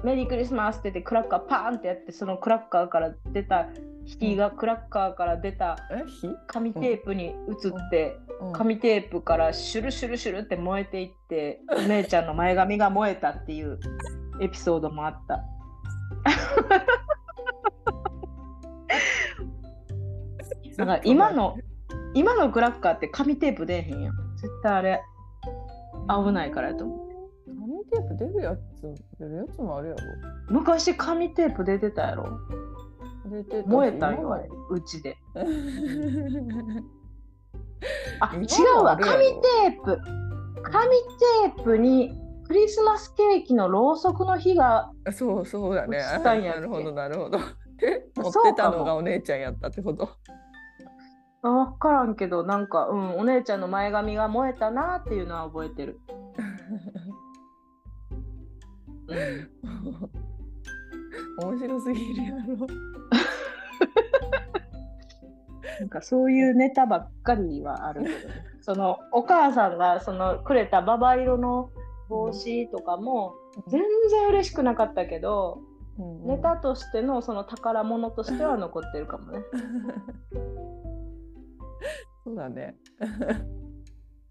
[0.03, 3.67] メリークリスマスって言ってクラッカーパーンってやってそのクラッカーから出た
[4.05, 5.77] 火がクラッカーから出た
[6.47, 8.53] 紙テープに移ってうん。
[8.53, 13.79] 紙テープからシュルシュルシュルって燃えていってお姉ちゃんの前髪が燃えたっていう
[14.41, 15.43] エピソードもあった。
[20.77, 21.57] だから今の
[22.15, 24.15] 今のクラッカーって紙テープ出えへんやん。
[24.37, 25.01] 絶対あれ
[26.25, 26.99] 危ないからやと思う。
[27.45, 28.59] 紙テープ出るやつ
[29.19, 30.01] 出るやつもあるやろ。
[30.49, 32.39] 昔紙テープ出てたやろ
[33.25, 34.29] 出てたし燃えたんよ
[34.69, 35.17] うちで。
[38.21, 38.39] あ違
[38.79, 39.99] うわ紙テープ
[40.63, 40.95] 紙
[41.53, 45.97] テープにクリスマスケーキのろうそくの火がそうそうだね。
[46.23, 47.39] なるほどなるほど。
[47.77, 50.09] で 持ってたのがお姉ちゃんやったってこと。
[51.45, 55.99] あ分からんけどなんか、うん、お姉ちゃんの前髪が燃えたなっていうのは覚えてる。
[59.07, 59.49] うん
[61.37, 62.37] 面白すぎるやろ。
[65.79, 68.23] なんかそういうネタばっかりはあるけど、ね、
[68.61, 71.69] そのお母さんがそのくれたババ色の
[72.07, 73.35] 帽子とかも
[73.67, 75.75] 全然嬉しくなかったけど、うんうん
[76.27, 79.39] ネタとしてのその宝物としては残ってるかもね。
[82.23, 82.75] そうだね。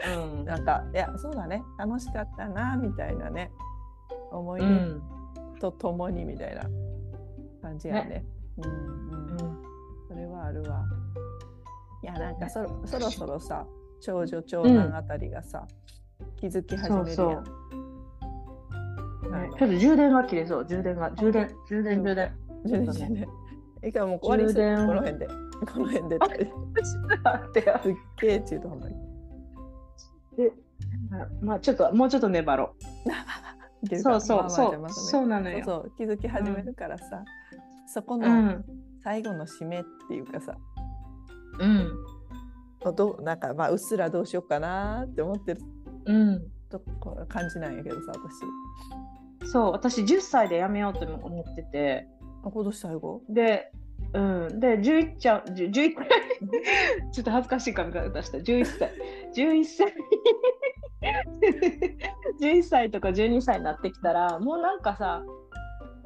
[0.07, 0.45] うん。
[0.45, 1.63] なんかいやそうだね。
[1.79, 3.51] 楽しかったなみたいなね。
[4.31, 5.03] 思いう出ん。
[5.61, 6.63] とともにみたいな
[7.63, 8.25] 感じやね。
[8.59, 9.63] うんうん
[10.09, 10.85] それはあるわ。
[12.03, 13.67] いやなんかそろそろそろさ
[14.01, 15.67] 長女長男あたりがさ、
[16.37, 17.15] 気づき始めるやん。
[17.15, 17.43] そう
[19.25, 20.67] あのねちょっと充電が切れそう。
[20.67, 21.11] 充電が。
[21.13, 22.33] 充電充電充電。
[22.67, 23.29] 充電してね。
[23.85, 25.27] いいからもう終わりにするこの辺で。
[25.27, 26.19] この辺で。
[26.19, 26.39] 待っ
[27.53, 28.97] てよすっげえ中途半端に。
[30.37, 30.53] で
[31.41, 32.75] まあちょっともうちょっと粘ろ
[33.83, 37.25] いけるかそうそうまあまあそうじゃあまとめそうなのよそうそう気づき始めるからさ、
[37.87, 38.19] そこう。
[38.19, 38.65] うのん
[39.03, 40.57] 最後の締めっていうかさ、
[41.61, 41.91] うん
[42.97, 45.61] どうなんかまあうっすらどうしようかなって思ってる
[46.07, 46.43] うん。
[46.71, 48.13] とこ感じなんやけどさ
[49.43, 49.51] 私。
[49.51, 52.14] そう私10歳で辞めようと思っててあ
[52.51, 53.23] 今年最後？
[53.29, 53.71] で、
[54.13, 56.09] うん、で11ちゃん10 11歳。
[57.13, 58.39] ちょっと恥ずかしい髪型した。
[58.39, 58.93] 11歳。
[59.35, 59.95] 11歳。
[62.41, 65.23] 11歳とか12歳になってきたらもうなんかさ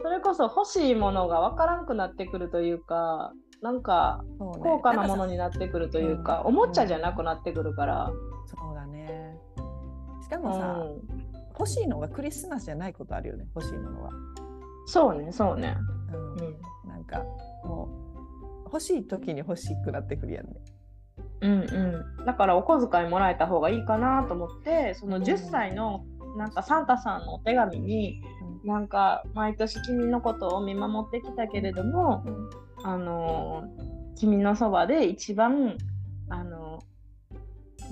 [0.03, 3.32] それこそ欲しいものが分からんくなってくるというか
[3.62, 8.12] なんか高価なものになってくるというかうんおもちゃじゃなくなってくるから、
[8.47, 9.36] さそうだね。
[10.22, 11.01] しかうもさ、ん、
[11.59, 14.11] 欲しいのがクリスマスじゃないことあるよね欲しいものは。
[14.86, 15.76] そうねそうね、
[16.12, 16.32] うん。
[16.32, 17.22] うん、なんか
[17.64, 17.88] も
[18.64, 20.52] う欲しい時に欲しくなってくるやんね。
[21.40, 26.04] うんうん、だからお小遣いもらえた方がいいかなと思ってその10歳の
[26.36, 28.22] なんかサンタさんのお手紙に
[28.64, 32.24] なんか毎年君のことを見守ってきたけれども、
[32.84, 33.64] あの
[34.16, 35.76] 君のそばで一番
[36.28, 36.82] あの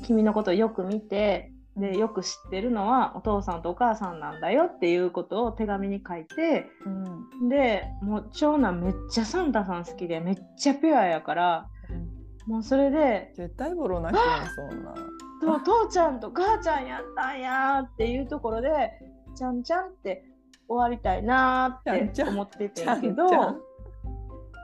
[0.05, 7.49] 君のことをよく見てでよく知ってるのはお父さんとお母さんなんだよっていうことを手紙に書いてうん。
[7.49, 11.69] でもう長男めっちゃサンタさん好きでめっちゃピュアやから
[12.47, 14.95] もうそれで絶対ボロ泣きやんそんな。
[15.43, 18.71] と父ちゃんと母ちゃんやったんやっていうところで
[19.37, 20.25] ちゃんちゃんって
[20.69, 23.61] 終わりたいなーって思っててんけどちゃんちゃん。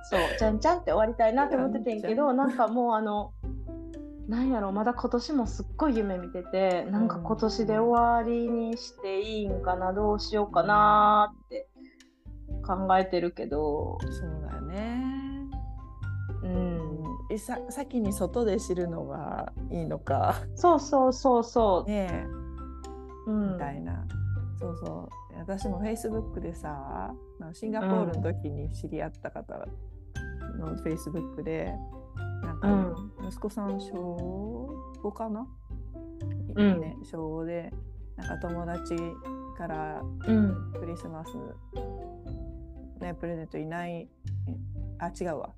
[0.04, 3.32] そうちゃんちゃんって終わりたいなって思っててんけどなんかもうあの
[4.28, 11.68] なんやろまだ今年もすっごい夢見ててなんか今年で終わりにしていいんかなどうしようかなって
[12.64, 13.98] 考えてるけど。
[14.00, 15.02] そうだよね。
[16.44, 17.02] うん。
[17.30, 20.36] えさ先に外で知るのがいいのか？
[20.54, 22.26] そうそうそうそう、ねえ。
[23.26, 23.52] うん。
[23.54, 24.06] みたいな。
[24.60, 25.38] そうそう。
[25.38, 29.58] 私もフェイスブックでさまあシンガポールの時に知り合った方
[30.58, 32.01] のフェイスブックでなんか、
[32.62, 33.28] うん。
[33.28, 34.68] 息子さん小
[35.02, 35.46] 5かな、
[36.54, 36.80] うん。
[36.80, 37.72] ね、小5で
[38.16, 38.96] なんか友達
[39.56, 40.72] からうん。
[40.78, 41.32] クリスマス、
[43.00, 44.08] ね、プレゼントいない
[44.48, 44.56] え
[44.98, 45.54] あ違うわ。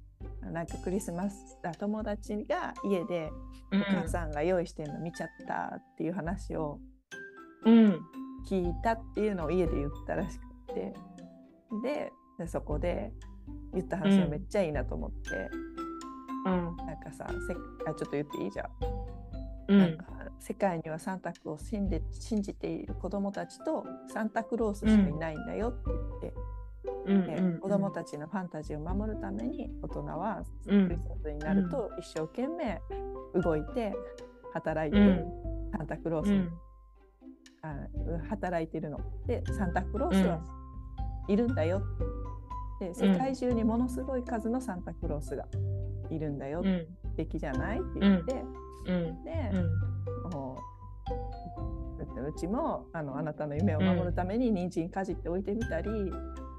[0.53, 3.31] なんかクリスマスあ友達が家で
[3.73, 6.79] お母さんが用意してるの見ちゃったっていう話を
[7.65, 8.01] うん。
[8.47, 10.95] 聞いたっていうのを家で言ったらしくて。
[11.83, 13.13] ででそこで
[13.73, 15.74] 言った話がめっちゃいいなと思って、うん
[16.51, 17.55] なんかさせ
[17.91, 18.51] あちょっと言っていい？
[18.51, 18.69] じゃん
[19.69, 19.79] うん。
[19.79, 20.05] なんか
[20.39, 26.35] 世界にはサンタクロースを信じ信じている子どもたちとサンタクロースしかいないんだよって言って、
[27.07, 30.89] うんでうん子どもたちのファンタジーを守るために大人はクうん。
[30.89, 32.81] リスマスになると一生懸命
[33.43, 33.95] 動いて
[34.53, 35.25] 働いて、うん。
[35.73, 36.51] サンタクロースに、うん。
[37.63, 37.75] あ
[38.29, 39.01] 働いてるの。
[39.27, 40.41] でサンタクロースは
[41.29, 41.33] うん。
[41.33, 41.83] いるんだよ。
[42.81, 45.47] で世界中にものすごい数のサンタクロースが
[46.11, 46.63] いるんだよ。
[46.65, 46.87] うん。
[47.05, 47.79] 素敵じゃない？
[47.79, 48.45] って言って、
[48.87, 49.25] うん。
[49.25, 49.65] で、うう
[52.29, 55.91] うちもあのあなたの夢を守るために人参かじっておいてみたり、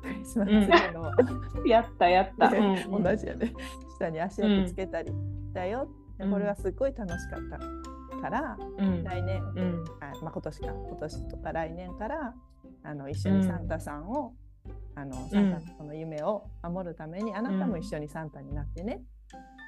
[0.03, 0.49] クリスマス
[0.93, 1.11] の、
[1.65, 3.53] やったやった、同じやね。
[3.97, 5.11] 下に足跡つけたり
[5.53, 5.87] だよ、
[6.19, 6.31] うん。
[6.31, 9.03] これはすごい楽しかったから、うん。
[9.03, 9.41] 来年。
[9.41, 9.83] うん。
[9.99, 10.67] あ、まあ、今年か。
[10.67, 12.33] 今年とか来年から
[12.83, 14.33] あの一緒にサンタさんを、
[14.95, 19.01] あのサンタの夢を守るために、あなたも一緒にサンタになってね、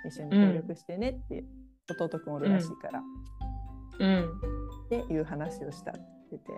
[0.08, 1.44] 一緒に協力してねって
[1.90, 3.02] 弟くんおるらしいから、
[4.00, 4.26] うん。
[4.86, 6.00] っていう話をしたって
[6.32, 6.54] 言ってて、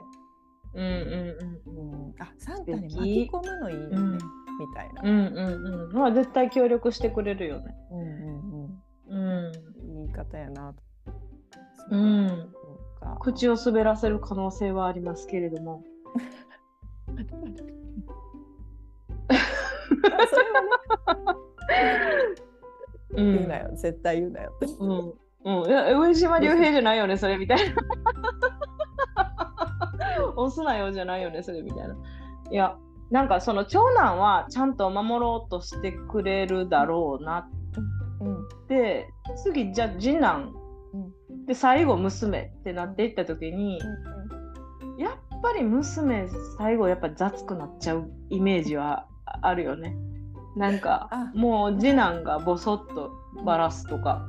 [0.75, 2.09] うんうん。
[2.09, 4.13] うん、あサンタに素巻き敵込むのいいよね、うん。
[4.13, 4.19] み
[4.75, 5.01] たいな。
[5.03, 5.93] うんうんうん。
[5.93, 7.75] まあ絶対協力してくれるよね。
[7.91, 8.69] うんうん
[9.07, 9.45] うん。
[9.45, 9.51] うん、
[9.95, 10.75] 言い方やな。
[11.91, 12.53] うん。
[13.19, 15.83] 口を滑らせる可能性はありますけれども。
[19.31, 21.33] あそれは
[21.67, 22.48] ね
[23.15, 23.35] うん。
[23.35, 24.51] 言うなよ、絶対言うなよ。
[24.55, 24.65] って。
[24.79, 25.13] うん。
[25.45, 27.75] うん、いや上島竜兵じゃないよねそれみたいな。
[30.35, 31.95] 押すなよじゃないよねそれみたいな。
[32.51, 32.75] いや
[33.09, 37.49] なんかその長男はちゃんと守ろうとしてくれるだろうな。
[38.19, 38.45] うん。
[38.45, 39.09] って
[39.43, 40.53] 次じゃあ次男、
[41.47, 43.79] で最後娘ってなっていった時に
[44.99, 49.07] やっぱり娘最後やっぱ雑くなっちゃうイメージは
[49.41, 49.95] あるよね
[50.59, 53.11] なんかあもう次男がボソッと
[53.45, 54.27] バラすとか、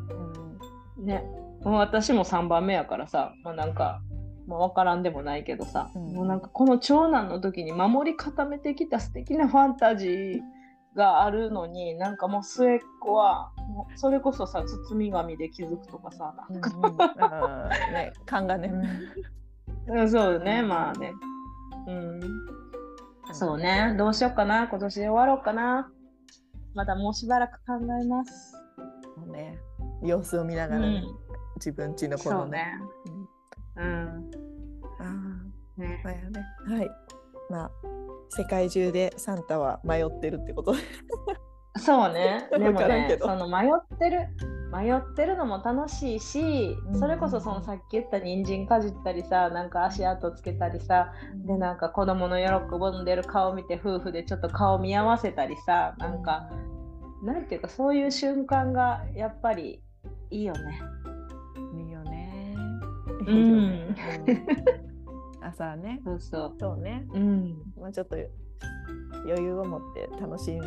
[0.97, 1.25] ね、
[1.65, 4.01] もう私も3番目やからさ、まあ、なんか、
[4.47, 6.15] まあ、分からんでもないけどさ、うん。
[6.15, 10.41] もうなんかこの長男の時に守り固めてきた素敵なファンタジー
[10.97, 16.63] があるのになんかもう末っ子はもうそれこそさ包み紙で気づくとかさうなんん。
[16.63, 16.71] か、
[17.89, 17.89] うん。
[17.89, 17.95] うん。
[17.95, 18.73] ね、勘がね。
[19.89, 21.13] うん、そうねまあね。
[21.89, 22.21] うん。
[23.33, 23.95] そうね。
[23.99, 24.69] どうしようかな。
[24.69, 25.91] 今年で終わろうかな
[26.75, 28.55] まだもうしばらく考えます、
[29.17, 29.59] もうね、
[30.03, 31.05] 様子を見ながらね、
[31.57, 32.79] 自分ちの子のね。
[33.07, 33.27] そうね
[33.77, 34.31] うん
[34.99, 35.05] あ
[35.79, 36.45] あ、ねまあやね。
[36.69, 36.91] はい。
[37.49, 37.71] まあ、
[38.29, 40.79] 世界中でサンタは迷ってるってことで。
[41.77, 42.49] そうね。
[42.57, 44.29] でわもねその迷ってる
[44.73, 56.51] 迷ってるのも楽しいし、うんそれこそそのさっき言った人参かじったりさなんか足跡つけたりさでなんか子供の喜んでる顔見て夫婦でちょっと顔見合わせたりさなんか
[57.23, 59.83] なんていうかそういう瞬間がやっぱり
[60.31, 60.81] いいよね。
[61.75, 62.55] いいよね。
[63.21, 63.95] うんいいよね
[64.27, 64.81] うん
[65.43, 66.01] 朝ね。
[66.05, 66.57] そうそう。
[66.59, 67.07] そうね。
[67.13, 67.63] うん。
[67.79, 68.17] まあちょっと
[69.27, 70.61] 余裕を持って楽しも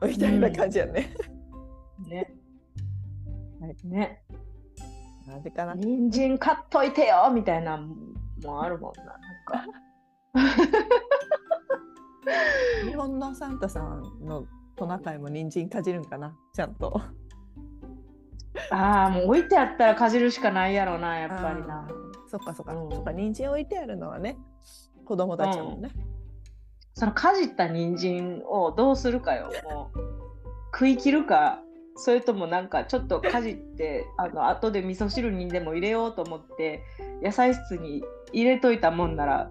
[0.00, 1.14] うみたいな感じやね。
[2.08, 2.34] ね。
[3.60, 4.22] はいね。
[5.26, 5.74] なんでかな。
[5.74, 7.88] 人参買っといてよみたいなの
[8.44, 9.04] もあるもんな。
[9.04, 9.64] なんか。
[12.84, 14.46] 日本のサンタさんの
[14.76, 17.00] トナカイも人参かじるんかなちゃんと。
[18.70, 21.88] ああ、もう置いてあったらかじるしかないやろな、やっぱりな。
[22.28, 24.38] そっかそっか、うんそっか人参置いてあるのはね
[25.04, 25.90] 子供たちもね。
[26.94, 29.50] そのかじった人参をどうするかよ。
[29.64, 29.98] もう
[30.72, 31.60] 食い切るか、
[31.96, 36.82] それともなんかちょっとかじって、あの後で味噌汁にでも入れようと思って、
[37.22, 39.50] 野菜室に入れといたもんなら、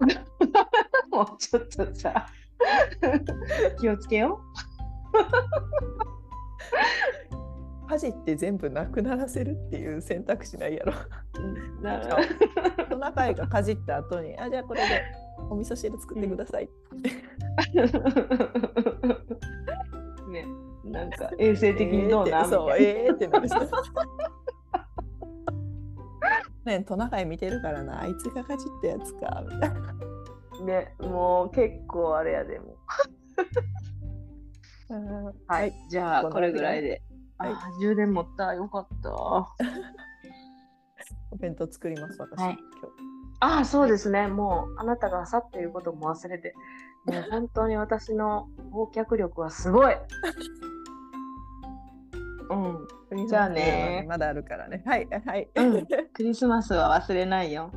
[1.10, 2.26] もうちょっとさ、
[3.80, 4.40] 気をつけよ
[7.88, 10.92] かじって全部なくならせるっていう選択肢ないやろ。
[11.82, 12.26] なる
[12.88, 15.02] トナカイがかじった後に、あじゃあこれで
[15.50, 16.68] お味噌汁作ってください。
[20.28, 20.46] ね、
[20.84, 23.54] なんか衛生的にどうな、そう、えーってなるし。
[26.64, 29.80] ねトナカイ見てるからな、あいつがかじったやつか、みたいな。
[29.80, 29.94] な
[30.64, 32.76] ね、もう結構あれやでも。
[35.46, 37.02] はい、じゃあこれぐらいで。
[37.36, 39.10] はい充電持ったよかった。
[41.32, 42.40] お弁当作ります、私。
[42.40, 42.60] はい今
[43.44, 44.26] ああ、そうですね。
[44.26, 46.54] もうあなたが朝っていうことも忘れて、
[47.04, 49.94] もう本当に私の忘却力はすごい。
[52.48, 52.86] うん、
[53.18, 53.28] 日。
[53.28, 54.82] じゃあねまだあるからね。
[54.86, 55.50] はい、はい。
[55.56, 57.70] うん クリスマスは忘れないよ。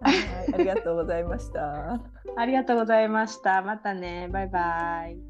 [0.00, 0.14] はい、
[0.54, 2.00] ありがとうございました。
[2.36, 3.60] ありがとうございました。
[3.60, 4.30] またね。
[4.32, 5.29] バイバイ。